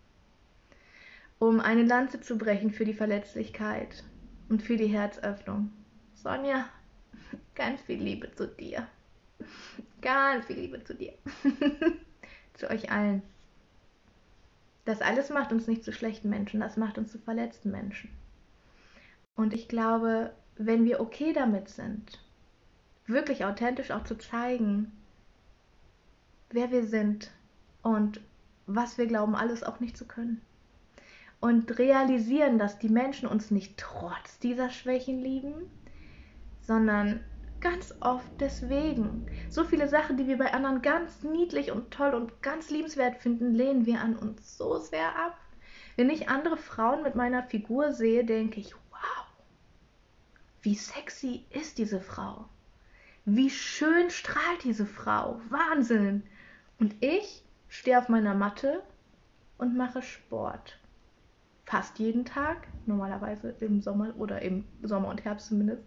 Um 1.39 1.59
eine 1.59 1.83
Lanze 1.83 2.21
zu 2.21 2.37
brechen 2.37 2.71
für 2.71 2.85
die 2.85 2.93
Verletzlichkeit 2.93 4.03
und 4.49 4.61
für 4.61 4.77
die 4.77 4.87
Herzöffnung. 4.87 5.71
Sonja, 6.13 6.65
ganz 7.55 7.81
viel 7.81 8.01
Liebe 8.01 8.31
zu 8.35 8.47
dir. 8.47 8.87
Ganz 10.01 10.45
viel 10.45 10.57
Liebe 10.57 10.83
zu 10.83 10.93
dir. 10.93 11.13
zu 12.53 12.69
euch 12.69 12.91
allen. 12.91 13.23
Das 14.85 15.01
alles 15.01 15.29
macht 15.29 15.51
uns 15.51 15.67
nicht 15.67 15.83
zu 15.83 15.91
schlechten 15.91 16.29
Menschen, 16.29 16.59
das 16.59 16.77
macht 16.77 16.97
uns 16.97 17.11
zu 17.11 17.17
verletzten 17.17 17.71
Menschen. 17.71 18.09
Und 19.35 19.53
ich 19.53 19.67
glaube, 19.67 20.31
wenn 20.57 20.85
wir 20.85 21.01
okay 21.01 21.33
damit 21.33 21.69
sind, 21.69 22.19
wirklich 23.07 23.45
authentisch 23.45 23.91
auch 23.91 24.03
zu 24.03 24.17
zeigen, 24.17 24.91
wer 26.51 26.71
wir 26.71 26.85
sind 26.85 27.31
und 27.81 28.21
was 28.67 28.97
wir 28.97 29.07
glauben, 29.07 29.35
alles 29.35 29.63
auch 29.63 29.79
nicht 29.79 29.97
zu 29.97 30.05
können. 30.05 30.41
Und 31.39 31.77
realisieren, 31.77 32.57
dass 32.57 32.79
die 32.79 32.89
Menschen 32.89 33.27
uns 33.27 33.51
nicht 33.51 33.77
trotz 33.77 34.39
dieser 34.39 34.69
Schwächen 34.69 35.19
lieben, 35.19 35.69
sondern 36.61 37.19
ganz 37.65 37.95
oft 37.99 38.29
deswegen. 38.39 39.25
So 39.49 39.63
viele 39.63 39.87
Sachen, 39.87 40.17
die 40.17 40.27
wir 40.27 40.37
bei 40.37 40.53
anderen 40.53 40.83
ganz 40.83 41.23
niedlich 41.23 41.71
und 41.71 41.89
toll 41.89 42.13
und 42.13 42.43
ganz 42.43 42.69
liebenswert 42.69 43.17
finden, 43.17 43.55
lehnen 43.55 43.87
wir 43.87 44.01
an 44.01 44.15
uns 44.15 44.55
so 44.55 44.77
sehr 44.77 45.17
ab. 45.17 45.35
Wenn 45.95 46.11
ich 46.11 46.29
andere 46.29 46.57
Frauen 46.57 47.01
mit 47.01 47.15
meiner 47.15 47.41
Figur 47.41 47.91
sehe, 47.91 48.23
denke 48.23 48.59
ich, 48.59 48.75
wow, 48.91 49.25
wie 50.61 50.75
sexy 50.75 51.43
ist 51.49 51.79
diese 51.79 51.99
Frau. 52.01 52.45
Wie 53.25 53.49
schön 53.49 54.11
strahlt 54.11 54.63
diese 54.63 54.85
Frau. 54.85 55.41
Wahnsinn. 55.49 56.21
Und 56.79 56.93
ich 56.99 57.43
stehe 57.67 57.97
auf 57.97 58.09
meiner 58.09 58.35
Matte 58.35 58.83
und 59.57 59.75
mache 59.75 60.03
Sport. 60.03 60.77
Fast 61.65 61.97
jeden 61.97 62.25
Tag, 62.25 62.67
normalerweise 62.85 63.55
im 63.59 63.81
Sommer 63.81 64.13
oder 64.19 64.43
im 64.43 64.65
Sommer 64.83 65.07
und 65.07 65.25
Herbst 65.25 65.47
zumindest. 65.47 65.81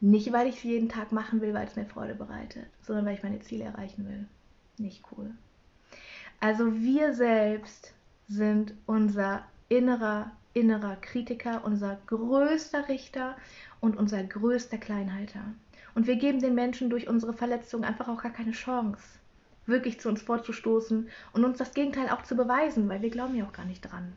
Nicht, 0.00 0.32
weil 0.32 0.46
ich 0.46 0.58
es 0.58 0.62
jeden 0.62 0.88
Tag 0.88 1.10
machen 1.10 1.40
will, 1.40 1.54
weil 1.54 1.66
es 1.66 1.76
mir 1.76 1.86
Freude 1.86 2.14
bereitet, 2.14 2.66
sondern 2.82 3.04
weil 3.04 3.14
ich 3.14 3.22
meine 3.22 3.40
Ziele 3.40 3.64
erreichen 3.64 4.06
will. 4.06 4.26
Nicht 4.78 5.02
cool. 5.12 5.30
Also 6.40 6.72
wir 6.74 7.14
selbst 7.14 7.94
sind 8.28 8.74
unser 8.86 9.44
innerer, 9.68 10.30
innerer 10.54 10.96
Kritiker, 10.96 11.64
unser 11.64 11.98
größter 12.06 12.88
Richter 12.88 13.36
und 13.80 13.96
unser 13.96 14.22
größter 14.22 14.78
Kleinhalter. 14.78 15.42
Und 15.94 16.06
wir 16.06 16.16
geben 16.16 16.40
den 16.40 16.54
Menschen 16.54 16.90
durch 16.90 17.08
unsere 17.08 17.32
Verletzung 17.32 17.82
einfach 17.82 18.06
auch 18.06 18.22
gar 18.22 18.32
keine 18.32 18.52
Chance, 18.52 19.02
wirklich 19.66 19.98
zu 19.98 20.08
uns 20.08 20.22
vorzustoßen 20.22 21.08
und 21.32 21.44
uns 21.44 21.58
das 21.58 21.74
Gegenteil 21.74 22.08
auch 22.10 22.22
zu 22.22 22.36
beweisen, 22.36 22.88
weil 22.88 23.02
wir 23.02 23.10
glauben 23.10 23.34
ja 23.34 23.44
auch 23.44 23.52
gar 23.52 23.66
nicht 23.66 23.80
dran, 23.80 24.12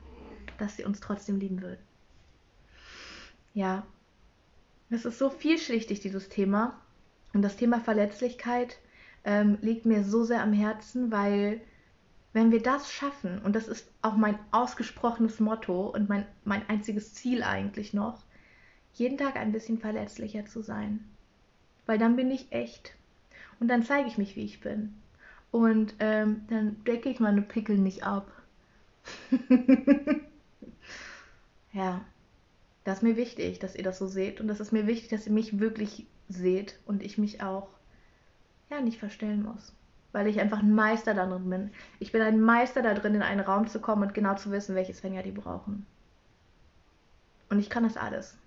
dass 0.60 0.76
sie 0.76 0.84
uns 0.84 1.00
trotzdem 1.00 1.40
lieben 1.40 1.62
würden. 1.62 1.82
Ja, 3.56 3.84
es 4.92 5.06
ist 5.06 5.18
so 5.18 5.30
vielschichtig, 5.30 6.02
dieses 6.02 6.30
Thema. 6.30 6.80
Und 7.34 7.42
das 7.42 7.56
Thema 7.56 7.80
Verletzlichkeit 7.80 8.78
ähm, 9.24 9.58
liegt 9.62 9.86
mir 9.86 10.04
so 10.04 10.24
sehr 10.24 10.42
am 10.42 10.54
Herzen, 10.54 11.12
weil 11.12 11.62
wenn 12.34 12.52
wir 12.52 12.62
das 12.62 12.92
schaffen, 12.92 13.40
und 13.40 13.56
das 13.56 13.68
ist 13.68 13.90
auch 14.02 14.16
mein 14.16 14.38
ausgesprochenes 14.52 15.40
Motto 15.40 15.88
und 15.88 16.10
mein, 16.10 16.26
mein 16.44 16.68
einziges 16.70 17.14
Ziel 17.14 17.44
eigentlich 17.44 17.94
noch, 17.94 18.24
jeden 18.94 19.18
Tag 19.18 19.38
ein 19.38 19.52
bisschen 19.52 19.80
verletzlicher 19.80 20.46
zu 20.46 20.62
sein. 20.62 21.06
Weil 21.86 21.98
dann 21.98 22.16
bin 22.16 22.30
ich 22.30 22.52
echt. 22.52 22.94
Und 23.60 23.68
dann 23.70 23.84
zeige 23.84 24.08
ich 24.08 24.18
mich, 24.18 24.36
wie 24.36 24.46
ich 24.46 24.60
bin. 24.60 24.96
Und 25.52 25.96
ähm, 26.00 26.42
dann 26.50 26.84
decke 26.86 27.10
ich 27.10 27.20
meine 27.20 27.42
Pickel 27.42 27.78
nicht 27.78 28.04
ab. 28.04 28.32
ja, 31.74 32.02
das 32.84 32.98
ist 32.98 33.04
mir 33.04 33.16
wichtig, 33.16 33.60
dass 33.60 33.76
ihr 33.76 33.84
das 33.84 34.00
so 34.00 34.08
seht. 34.08 34.42
Und 34.42 34.48
das 34.48 34.60
ist 34.60 34.72
mir 34.72 34.88
wichtig, 34.88 35.10
dass 35.10 35.28
ihr 35.28 35.34
mich 35.34 35.60
wirklich 35.60 36.08
seht 36.30 36.80
und 36.86 37.04
ich 37.04 37.18
mich 37.18 37.44
auch 37.44 37.70
ja 38.70 38.82
nicht 38.82 39.00
verstellen 39.00 39.44
muss. 39.44 39.74
Weil 40.12 40.28
ich 40.28 40.40
einfach 40.40 40.60
ein 40.60 40.74
Meister 40.74 41.14
darin 41.14 41.50
bin. 41.50 41.72
Ich 42.00 42.12
bin 42.12 42.22
ein 42.22 42.42
Meister 42.42 42.82
da 42.82 42.94
drin, 42.94 43.16
in 43.16 43.22
einen 43.22 43.42
Raum 43.42 43.68
zu 43.68 43.80
kommen 43.80 44.04
und 44.04 44.14
genau 44.14 44.36
zu 44.36 44.52
wissen, 44.52 44.76
welches 44.76 45.00
Fänger 45.00 45.24
die 45.24 45.32
brauchen. 45.32 45.86
Und 47.50 47.60
ich 47.60 47.70
kann 47.70 47.84
das 47.84 47.98
alles. 47.98 48.38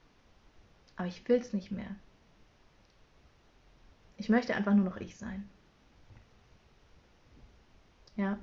Aber 0.96 1.06
ich 1.06 1.26
will 1.28 1.38
es 1.38 1.52
nicht 1.52 1.70
mehr. 1.70 1.94
Ich 4.16 4.28
möchte 4.28 4.54
einfach 4.54 4.74
nur 4.74 4.84
noch 4.84 4.96
ich 4.96 5.16
sein. 5.16 5.48
Ja, 8.16 8.38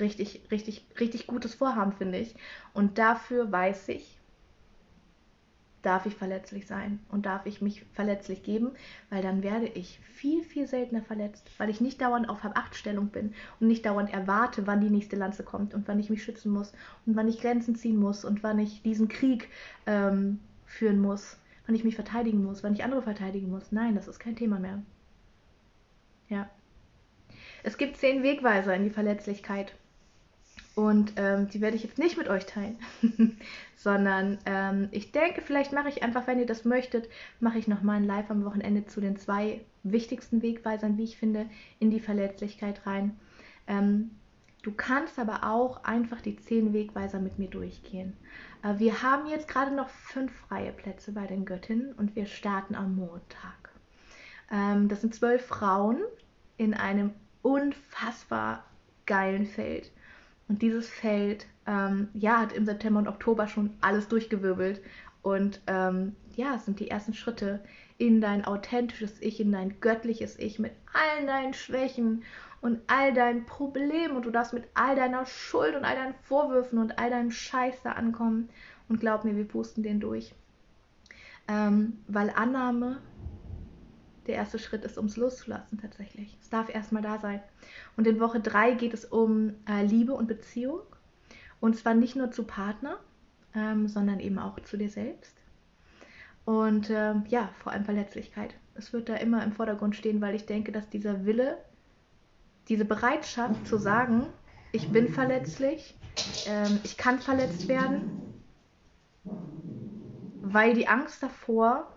richtig, 0.00 0.42
richtig, 0.50 0.86
richtig 0.98 1.26
gutes 1.26 1.54
Vorhaben, 1.54 1.92
finde 1.92 2.18
ich. 2.18 2.34
Und 2.72 2.98
dafür 2.98 3.50
weiß 3.50 3.88
ich, 3.88 4.18
darf 5.82 6.06
ich 6.06 6.14
verletzlich 6.14 6.66
sein 6.66 7.00
und 7.10 7.26
darf 7.26 7.44
ich 7.46 7.60
mich 7.60 7.84
verletzlich 7.92 8.42
geben, 8.42 8.70
weil 9.10 9.22
dann 9.22 9.42
werde 9.42 9.66
ich 9.66 9.98
viel, 10.00 10.42
viel 10.42 10.66
seltener 10.66 11.02
verletzt, 11.02 11.50
weil 11.58 11.70
ich 11.70 11.80
nicht 11.80 12.00
dauernd 12.00 12.28
auf 12.28 12.38
Achtstellung 12.44 13.08
bin 13.08 13.34
und 13.60 13.66
nicht 13.66 13.84
dauernd 13.84 14.12
erwarte, 14.12 14.66
wann 14.66 14.80
die 14.80 14.90
nächste 14.90 15.16
Lanze 15.16 15.42
kommt 15.42 15.74
und 15.74 15.88
wann 15.88 15.98
ich 15.98 16.08
mich 16.08 16.22
schützen 16.22 16.52
muss 16.52 16.72
und 17.04 17.16
wann 17.16 17.28
ich 17.28 17.40
Grenzen 17.40 17.74
ziehen 17.74 17.96
muss 17.96 18.24
und 18.24 18.42
wann 18.42 18.58
ich 18.58 18.82
diesen 18.82 19.08
Krieg 19.08 19.48
ähm, 19.86 20.38
führen 20.64 21.00
muss, 21.00 21.36
wann 21.66 21.74
ich 21.74 21.84
mich 21.84 21.96
verteidigen 21.96 22.44
muss, 22.44 22.62
wann 22.62 22.74
ich 22.74 22.84
andere 22.84 23.02
verteidigen 23.02 23.50
muss. 23.50 23.72
Nein, 23.72 23.94
das 23.96 24.08
ist 24.08 24.20
kein 24.20 24.36
Thema 24.36 24.58
mehr. 24.58 24.82
Ja. 26.28 26.48
Es 27.64 27.76
gibt 27.76 27.96
zehn 27.96 28.22
Wegweiser 28.22 28.74
in 28.74 28.84
die 28.84 28.90
Verletzlichkeit. 28.90 29.74
Und 30.74 31.12
ähm, 31.16 31.48
die 31.48 31.60
werde 31.60 31.76
ich 31.76 31.82
jetzt 31.82 31.98
nicht 31.98 32.16
mit 32.16 32.28
euch 32.28 32.46
teilen, 32.46 32.78
sondern 33.76 34.38
ähm, 34.46 34.88
ich 34.90 35.12
denke, 35.12 35.42
vielleicht 35.42 35.72
mache 35.72 35.90
ich 35.90 36.02
einfach, 36.02 36.26
wenn 36.26 36.38
ihr 36.38 36.46
das 36.46 36.64
möchtet, 36.64 37.08
mache 37.40 37.58
ich 37.58 37.68
nochmal 37.68 37.96
ein 37.96 38.04
Live 38.04 38.30
am 38.30 38.44
Wochenende 38.44 38.86
zu 38.86 39.00
den 39.00 39.16
zwei 39.16 39.60
wichtigsten 39.82 40.40
Wegweisern, 40.40 40.96
wie 40.96 41.04
ich 41.04 41.18
finde, 41.18 41.46
in 41.78 41.90
die 41.90 42.00
Verletzlichkeit 42.00 42.86
rein. 42.86 43.18
Ähm, 43.66 44.12
du 44.62 44.72
kannst 44.72 45.18
aber 45.18 45.44
auch 45.44 45.84
einfach 45.84 46.22
die 46.22 46.36
zehn 46.36 46.72
Wegweiser 46.72 47.20
mit 47.20 47.38
mir 47.38 47.48
durchgehen. 47.48 48.16
Äh, 48.62 48.78
wir 48.78 49.02
haben 49.02 49.26
jetzt 49.28 49.48
gerade 49.48 49.74
noch 49.74 49.90
fünf 49.90 50.32
freie 50.48 50.72
Plätze 50.72 51.12
bei 51.12 51.26
den 51.26 51.44
Göttinnen 51.44 51.92
und 51.92 52.16
wir 52.16 52.24
starten 52.24 52.74
am 52.74 52.96
Montag. 52.96 53.70
Ähm, 54.50 54.88
das 54.88 55.02
sind 55.02 55.14
zwölf 55.14 55.44
Frauen 55.44 55.98
in 56.56 56.72
einem 56.72 57.12
unfassbar 57.42 58.64
geilen 59.04 59.46
Feld. 59.46 59.90
Und 60.48 60.62
dieses 60.62 60.88
Feld, 60.88 61.46
ähm, 61.66 62.08
ja, 62.14 62.40
hat 62.40 62.52
im 62.52 62.66
September 62.66 63.00
und 63.00 63.08
Oktober 63.08 63.46
schon 63.48 63.70
alles 63.80 64.08
durchgewirbelt. 64.08 64.80
Und 65.22 65.60
ähm, 65.66 66.16
ja, 66.36 66.56
es 66.56 66.64
sind 66.64 66.80
die 66.80 66.90
ersten 66.90 67.14
Schritte 67.14 67.60
in 67.98 68.20
dein 68.20 68.44
authentisches 68.44 69.20
Ich, 69.20 69.40
in 69.40 69.52
dein 69.52 69.80
göttliches 69.80 70.38
Ich 70.38 70.58
mit 70.58 70.72
allen 70.92 71.26
deinen 71.26 71.54
Schwächen 71.54 72.24
und 72.60 72.80
all 72.86 73.12
deinen 73.12 73.46
Problemen. 73.46 74.16
Und 74.16 74.26
du 74.26 74.30
darfst 74.30 74.52
mit 74.52 74.64
all 74.74 74.96
deiner 74.96 75.24
Schuld 75.26 75.76
und 75.76 75.84
all 75.84 75.96
deinen 75.96 76.14
Vorwürfen 76.22 76.78
und 76.78 76.98
all 76.98 77.10
deinem 77.10 77.30
Scheiß 77.30 77.82
da 77.82 77.92
ankommen. 77.92 78.48
Und 78.88 79.00
glaub 79.00 79.24
mir, 79.24 79.36
wir 79.36 79.46
pusten 79.46 79.82
den 79.82 80.00
durch. 80.00 80.34
Ähm, 81.48 81.98
weil 82.08 82.30
Annahme 82.30 82.98
der 84.26 84.36
erste 84.36 84.58
Schritt 84.58 84.84
ist, 84.84 84.96
ums 84.96 85.16
Loszulassen 85.16 85.80
tatsächlich. 85.80 86.36
Es 86.40 86.50
darf 86.50 86.72
erstmal 86.72 87.02
da 87.02 87.18
sein. 87.18 87.40
Und 87.96 88.06
in 88.06 88.20
Woche 88.20 88.40
3 88.40 88.74
geht 88.74 88.94
es 88.94 89.04
um 89.04 89.54
äh, 89.68 89.84
Liebe 89.84 90.14
und 90.14 90.28
Beziehung. 90.28 90.80
Und 91.60 91.76
zwar 91.76 91.94
nicht 91.94 92.16
nur 92.16 92.30
zu 92.30 92.44
Partner, 92.44 92.98
ähm, 93.54 93.88
sondern 93.88 94.20
eben 94.20 94.38
auch 94.38 94.58
zu 94.60 94.76
dir 94.76 94.90
selbst. 94.90 95.36
Und 96.44 96.90
ähm, 96.90 97.24
ja, 97.28 97.50
vor 97.62 97.72
allem 97.72 97.84
Verletzlichkeit. 97.84 98.54
Es 98.74 98.92
wird 98.92 99.08
da 99.08 99.14
immer 99.14 99.44
im 99.44 99.52
Vordergrund 99.52 99.94
stehen, 99.94 100.20
weil 100.20 100.34
ich 100.34 100.46
denke, 100.46 100.72
dass 100.72 100.88
dieser 100.88 101.24
Wille, 101.24 101.58
diese 102.68 102.84
Bereitschaft 102.84 103.66
zu 103.66 103.76
sagen, 103.76 104.26
ich 104.72 104.88
bin 104.88 105.08
verletzlich, 105.08 105.96
ähm, 106.46 106.80
ich 106.82 106.96
kann 106.96 107.18
verletzt 107.18 107.68
werden, 107.68 108.22
weil 110.42 110.74
die 110.74 110.88
Angst 110.88 111.22
davor, 111.22 111.92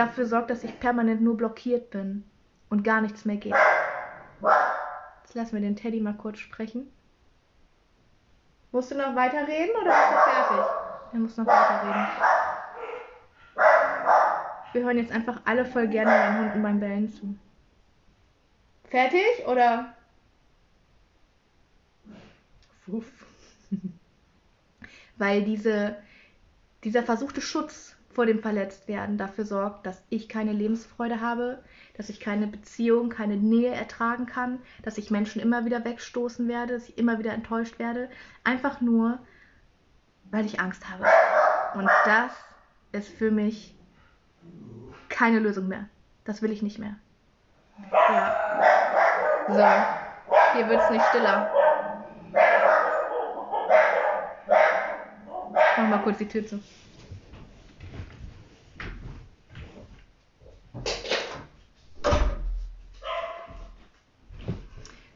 dafür 0.00 0.26
sorgt, 0.26 0.50
dass 0.50 0.64
ich 0.64 0.80
permanent 0.80 1.20
nur 1.20 1.36
blockiert 1.36 1.90
bin 1.90 2.24
und 2.70 2.82
gar 2.82 3.02
nichts 3.02 3.24
mehr 3.24 3.36
geht. 3.36 3.54
Jetzt 5.22 5.34
lassen 5.34 5.52
wir 5.52 5.60
den 5.60 5.76
Teddy 5.76 6.00
mal 6.00 6.14
kurz 6.14 6.38
sprechen. 6.38 6.90
Musst 8.72 8.90
du 8.90 8.96
noch 8.96 9.14
weiterreden 9.14 9.76
oder 9.80 9.90
bist 9.90 10.10
du 10.10 10.30
fertig? 10.30 10.66
Er 11.12 11.18
muss 11.18 11.36
noch 11.36 11.46
weiterreden. 11.46 12.06
Wir 14.72 14.84
hören 14.84 14.98
jetzt 14.98 15.12
einfach 15.12 15.40
alle 15.44 15.64
voll 15.64 15.88
gerne 15.88 16.10
meinen 16.10 16.38
Hunden 16.44 16.62
beim 16.62 16.80
Bellen 16.80 17.08
zu. 17.12 17.36
Fertig 18.84 19.46
oder? 19.46 19.94
Wuff. 22.86 23.10
Weil 25.18 25.42
diese, 25.44 25.96
dieser 26.84 27.02
versuchte 27.02 27.40
Schutz 27.40 27.96
vor 28.12 28.26
dem 28.26 28.40
Verletztwerden 28.40 29.18
dafür 29.18 29.44
sorgt, 29.44 29.86
dass 29.86 30.02
ich 30.08 30.28
keine 30.28 30.52
Lebensfreude 30.52 31.20
habe, 31.20 31.62
dass 31.96 32.08
ich 32.08 32.18
keine 32.18 32.46
Beziehung, 32.46 33.08
keine 33.08 33.36
Nähe 33.36 33.72
ertragen 33.72 34.26
kann, 34.26 34.58
dass 34.82 34.98
ich 34.98 35.10
Menschen 35.10 35.40
immer 35.40 35.64
wieder 35.64 35.84
wegstoßen 35.84 36.48
werde, 36.48 36.74
dass 36.74 36.88
ich 36.88 36.98
immer 36.98 37.18
wieder 37.18 37.32
enttäuscht 37.32 37.78
werde, 37.78 38.10
einfach 38.42 38.80
nur, 38.80 39.18
weil 40.30 40.44
ich 40.44 40.60
Angst 40.60 40.88
habe. 40.88 41.04
Und 41.74 41.88
das 42.04 42.32
ist 42.92 43.08
für 43.08 43.30
mich 43.30 43.74
keine 45.08 45.38
Lösung 45.38 45.68
mehr. 45.68 45.86
Das 46.24 46.42
will 46.42 46.50
ich 46.50 46.62
nicht 46.62 46.78
mehr. 46.78 46.96
Ja. 47.92 48.36
So, 49.48 50.56
hier 50.56 50.68
wird 50.68 50.80
es 50.82 50.90
nicht 50.90 51.04
stiller. 51.06 51.50
Mach 55.76 55.88
mal 55.88 56.02
kurz 56.02 56.18
die 56.18 56.28
Tür 56.28 56.46
zu. 56.46 56.60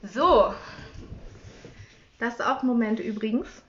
So. 0.03 0.55
Das 2.19 2.35
ist 2.35 2.41
auch 2.41 2.54
ein 2.54 2.54
Moment 2.67 3.01
übrigens, 3.01 3.63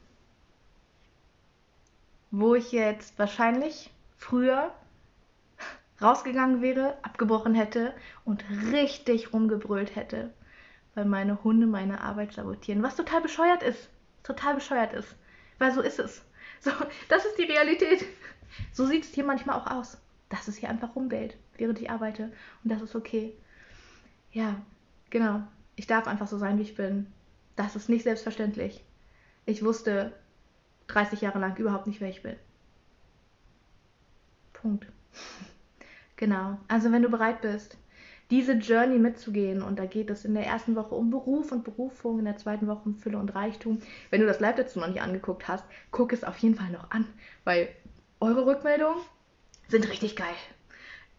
wo 2.31 2.55
ich 2.55 2.71
jetzt 2.71 3.17
wahrscheinlich 3.17 3.91
früher 4.17 4.73
rausgegangen 6.01 6.61
wäre, 6.61 6.97
abgebrochen 7.01 7.55
hätte 7.55 7.93
und 8.25 8.43
richtig 8.73 9.33
rumgebrüllt 9.33 9.95
hätte, 9.95 10.33
weil 10.93 11.05
meine 11.05 11.43
Hunde 11.43 11.67
meine 11.67 12.01
Arbeit 12.01 12.33
sabotieren. 12.33 12.83
Was 12.83 12.95
total 12.95 13.21
bescheuert 13.21 13.63
ist. 13.63 13.89
Total 14.23 14.55
bescheuert 14.55 14.93
ist. 14.93 15.15
Weil 15.59 15.71
so 15.71 15.81
ist 15.81 15.99
es. 15.99 16.23
So, 16.61 16.71
das 17.09 17.25
ist 17.25 17.37
die 17.37 17.43
Realität. 17.43 18.05
So 18.71 18.85
sieht 18.85 19.03
es 19.03 19.13
hier 19.13 19.25
manchmal 19.25 19.59
auch 19.59 19.69
aus. 19.69 19.97
Dass 20.29 20.47
es 20.47 20.57
hier 20.57 20.69
einfach 20.69 20.95
rumbellt, 20.95 21.37
während 21.57 21.79
ich 21.79 21.89
arbeite. 21.89 22.31
Und 22.63 22.71
das 22.71 22.81
ist 22.81 22.95
okay. 22.95 23.33
Ja, 24.31 24.55
genau 25.09 25.43
ich 25.75 25.87
darf 25.87 26.07
einfach 26.07 26.27
so 26.27 26.37
sein, 26.37 26.57
wie 26.57 26.63
ich 26.63 26.75
bin. 26.75 27.07
Das 27.55 27.75
ist 27.75 27.89
nicht 27.89 28.03
selbstverständlich. 28.03 28.83
Ich 29.45 29.63
wusste 29.63 30.13
30 30.87 31.21
Jahre 31.21 31.39
lang 31.39 31.57
überhaupt 31.57 31.87
nicht, 31.87 32.01
wer 32.01 32.09
ich 32.09 32.23
bin. 32.23 32.35
Punkt. 34.53 34.87
genau. 36.15 36.57
Also 36.67 36.91
wenn 36.91 37.01
du 37.01 37.09
bereit 37.09 37.41
bist, 37.41 37.77
diese 38.31 38.53
Journey 38.53 38.97
mitzugehen, 38.97 39.61
und 39.61 39.77
da 39.77 39.85
geht 39.85 40.09
es 40.09 40.25
in 40.25 40.33
der 40.33 40.47
ersten 40.47 40.75
Woche 40.75 40.95
um 40.95 41.11
Beruf 41.11 41.51
und 41.51 41.63
Berufung, 41.63 42.19
in 42.19 42.25
der 42.25 42.37
zweiten 42.37 42.67
Woche 42.67 42.81
um 42.85 42.95
Fülle 42.95 43.19
und 43.19 43.35
Reichtum. 43.35 43.81
Wenn 44.09 44.21
du 44.21 44.27
das 44.27 44.39
Live 44.39 44.55
dazu 44.55 44.79
noch 44.79 44.87
nicht 44.87 45.01
angeguckt 45.01 45.47
hast, 45.47 45.63
guck 45.91 46.11
es 46.11 46.23
auf 46.23 46.37
jeden 46.39 46.55
Fall 46.55 46.71
noch 46.71 46.89
an, 46.89 47.05
weil 47.43 47.69
eure 48.19 48.45
Rückmeldungen 48.45 48.97
sind 49.67 49.87
richtig 49.89 50.15
geil. 50.15 50.33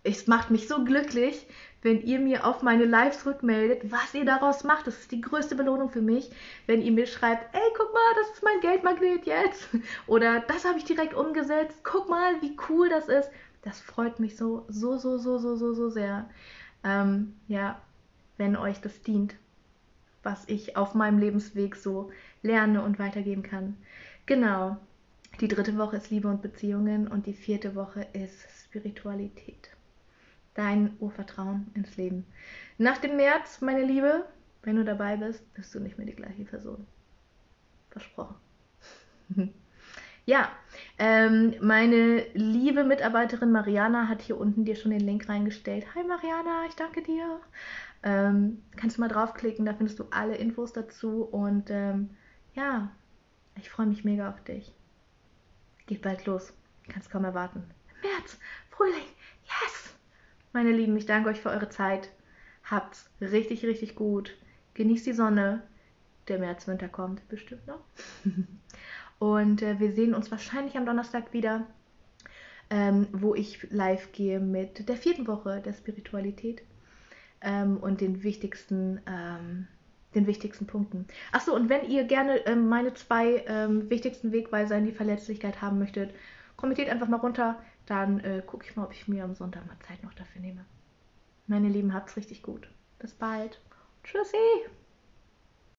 Es 0.02 0.26
macht 0.26 0.50
mich 0.50 0.68
so 0.68 0.84
glücklich, 0.84 1.46
wenn 1.82 2.02
ihr 2.02 2.18
mir 2.18 2.44
auf 2.44 2.62
meine 2.62 2.84
Lives 2.84 3.26
rückmeldet, 3.26 3.90
was 3.90 4.14
ihr 4.14 4.24
daraus 4.24 4.64
macht. 4.64 4.86
Das 4.86 4.98
ist 4.98 5.12
die 5.12 5.20
größte 5.20 5.54
Belohnung 5.54 5.90
für 5.90 6.02
mich, 6.02 6.30
wenn 6.66 6.82
ihr 6.82 6.92
mir 6.92 7.06
schreibt, 7.06 7.54
ey, 7.54 7.72
guck 7.76 7.92
mal, 7.92 8.14
das 8.16 8.30
ist 8.32 8.42
mein 8.42 8.60
Geldmagnet 8.60 9.26
jetzt. 9.26 9.68
Oder 10.06 10.40
das 10.40 10.64
habe 10.64 10.78
ich 10.78 10.84
direkt 10.84 11.14
umgesetzt. 11.14 11.78
Guck 11.84 12.08
mal, 12.08 12.40
wie 12.42 12.56
cool 12.68 12.88
das 12.88 13.08
ist. 13.08 13.30
Das 13.62 13.80
freut 13.80 14.20
mich 14.20 14.36
so, 14.36 14.64
so, 14.68 14.96
so, 14.96 15.18
so, 15.18 15.38
so, 15.38 15.56
so, 15.56 15.74
so 15.74 15.88
sehr. 15.88 16.28
Ähm, 16.84 17.34
ja, 17.48 17.80
wenn 18.36 18.56
euch 18.56 18.80
das 18.80 19.02
dient, 19.02 19.34
was 20.22 20.42
ich 20.48 20.76
auf 20.76 20.94
meinem 20.94 21.18
Lebensweg 21.18 21.76
so 21.76 22.10
lerne 22.42 22.82
und 22.82 22.98
weitergeben 22.98 23.42
kann. 23.42 23.76
Genau. 24.26 24.76
Die 25.40 25.48
dritte 25.48 25.76
Woche 25.78 25.96
ist 25.96 26.10
Liebe 26.10 26.28
und 26.28 26.42
Beziehungen 26.42 27.06
und 27.06 27.26
die 27.26 27.34
vierte 27.34 27.74
Woche 27.74 28.06
ist 28.12 28.46
Spiritualität. 28.64 29.75
Dein 30.56 30.96
Urvertrauen 31.00 31.70
ins 31.74 31.98
Leben. 31.98 32.24
Nach 32.78 32.96
dem 32.96 33.16
März, 33.16 33.60
meine 33.60 33.84
Liebe, 33.84 34.24
wenn 34.62 34.76
du 34.76 34.84
dabei 34.84 35.18
bist, 35.18 35.52
bist 35.52 35.74
du 35.74 35.80
nicht 35.80 35.98
mehr 35.98 36.06
die 36.06 36.16
gleiche 36.16 36.44
Person. 36.44 36.86
Versprochen. 37.90 38.36
ja, 40.24 40.50
ähm, 40.98 41.54
meine 41.60 42.26
liebe 42.32 42.84
Mitarbeiterin 42.84 43.52
Mariana 43.52 44.08
hat 44.08 44.22
hier 44.22 44.38
unten 44.40 44.64
dir 44.64 44.76
schon 44.76 44.92
den 44.92 45.00
Link 45.00 45.28
reingestellt. 45.28 45.94
Hi 45.94 46.02
Mariana, 46.04 46.64
ich 46.66 46.74
danke 46.74 47.02
dir. 47.02 47.38
Ähm, 48.02 48.62
kannst 48.76 48.96
du 48.96 49.02
mal 49.02 49.08
draufklicken, 49.08 49.66
da 49.66 49.74
findest 49.74 49.98
du 49.98 50.04
alle 50.10 50.36
Infos 50.36 50.72
dazu 50.72 51.24
und 51.24 51.68
ähm, 51.68 52.16
ja, 52.54 52.90
ich 53.56 53.68
freue 53.68 53.86
mich 53.86 54.04
mega 54.04 54.30
auf 54.30 54.42
dich. 54.42 54.74
Geht 55.86 56.00
bald 56.00 56.24
los. 56.24 56.54
Kannst 56.88 57.10
kaum 57.10 57.24
erwarten. 57.24 57.62
März, 58.02 58.38
Frühling! 58.70 59.15
Meine 60.56 60.72
Lieben, 60.72 60.96
ich 60.96 61.04
danke 61.04 61.28
euch 61.28 61.42
für 61.42 61.50
eure 61.50 61.68
Zeit. 61.68 62.08
Habt's 62.64 63.10
richtig, 63.20 63.62
richtig 63.66 63.94
gut. 63.94 64.34
Genießt 64.72 65.04
die 65.04 65.12
Sonne. 65.12 65.62
Der 66.28 66.38
März, 66.38 66.66
Winter 66.66 66.88
kommt 66.88 67.28
bestimmt 67.28 67.66
noch. 67.66 67.80
Und 69.18 69.60
äh, 69.60 69.78
wir 69.80 69.92
sehen 69.92 70.14
uns 70.14 70.30
wahrscheinlich 70.30 70.74
am 70.78 70.86
Donnerstag 70.86 71.34
wieder, 71.34 71.66
ähm, 72.70 73.06
wo 73.12 73.34
ich 73.34 73.70
live 73.70 74.12
gehe 74.12 74.40
mit 74.40 74.88
der 74.88 74.96
vierten 74.96 75.26
Woche 75.26 75.60
der 75.60 75.74
Spiritualität 75.74 76.62
ähm, 77.42 77.76
und 77.76 78.00
den 78.00 78.22
wichtigsten 78.22 79.02
ähm, 79.06 79.68
den 80.14 80.26
wichtigsten 80.26 80.66
Punkten. 80.66 81.06
Achso, 81.32 81.54
und 81.54 81.68
wenn 81.68 81.84
ihr 81.90 82.04
gerne 82.04 82.38
ähm, 82.46 82.70
meine 82.70 82.94
zwei 82.94 83.44
ähm, 83.46 83.90
wichtigsten 83.90 84.32
Wegweiser 84.32 84.78
in 84.78 84.86
die 84.86 84.92
Verletzlichkeit 84.92 85.60
haben 85.60 85.78
möchtet, 85.78 86.14
kommentiert 86.56 86.88
einfach 86.88 87.08
mal 87.08 87.18
runter. 87.18 87.62
Dann 87.86 88.20
äh, 88.20 88.42
gucke 88.44 88.66
ich 88.66 88.76
mal, 88.76 88.84
ob 88.84 88.92
ich 88.92 89.08
mir 89.08 89.24
am 89.24 89.34
Sonntag 89.34 89.66
mal 89.66 89.78
Zeit 89.86 90.02
noch 90.02 90.14
dafür 90.14 90.40
nehme. 90.40 90.64
Meine 91.46 91.68
Lieben, 91.68 91.94
habt's 91.94 92.16
richtig 92.16 92.42
gut. 92.42 92.68
Bis 92.98 93.14
bald. 93.14 93.60
Tschüssi. 94.02 94.36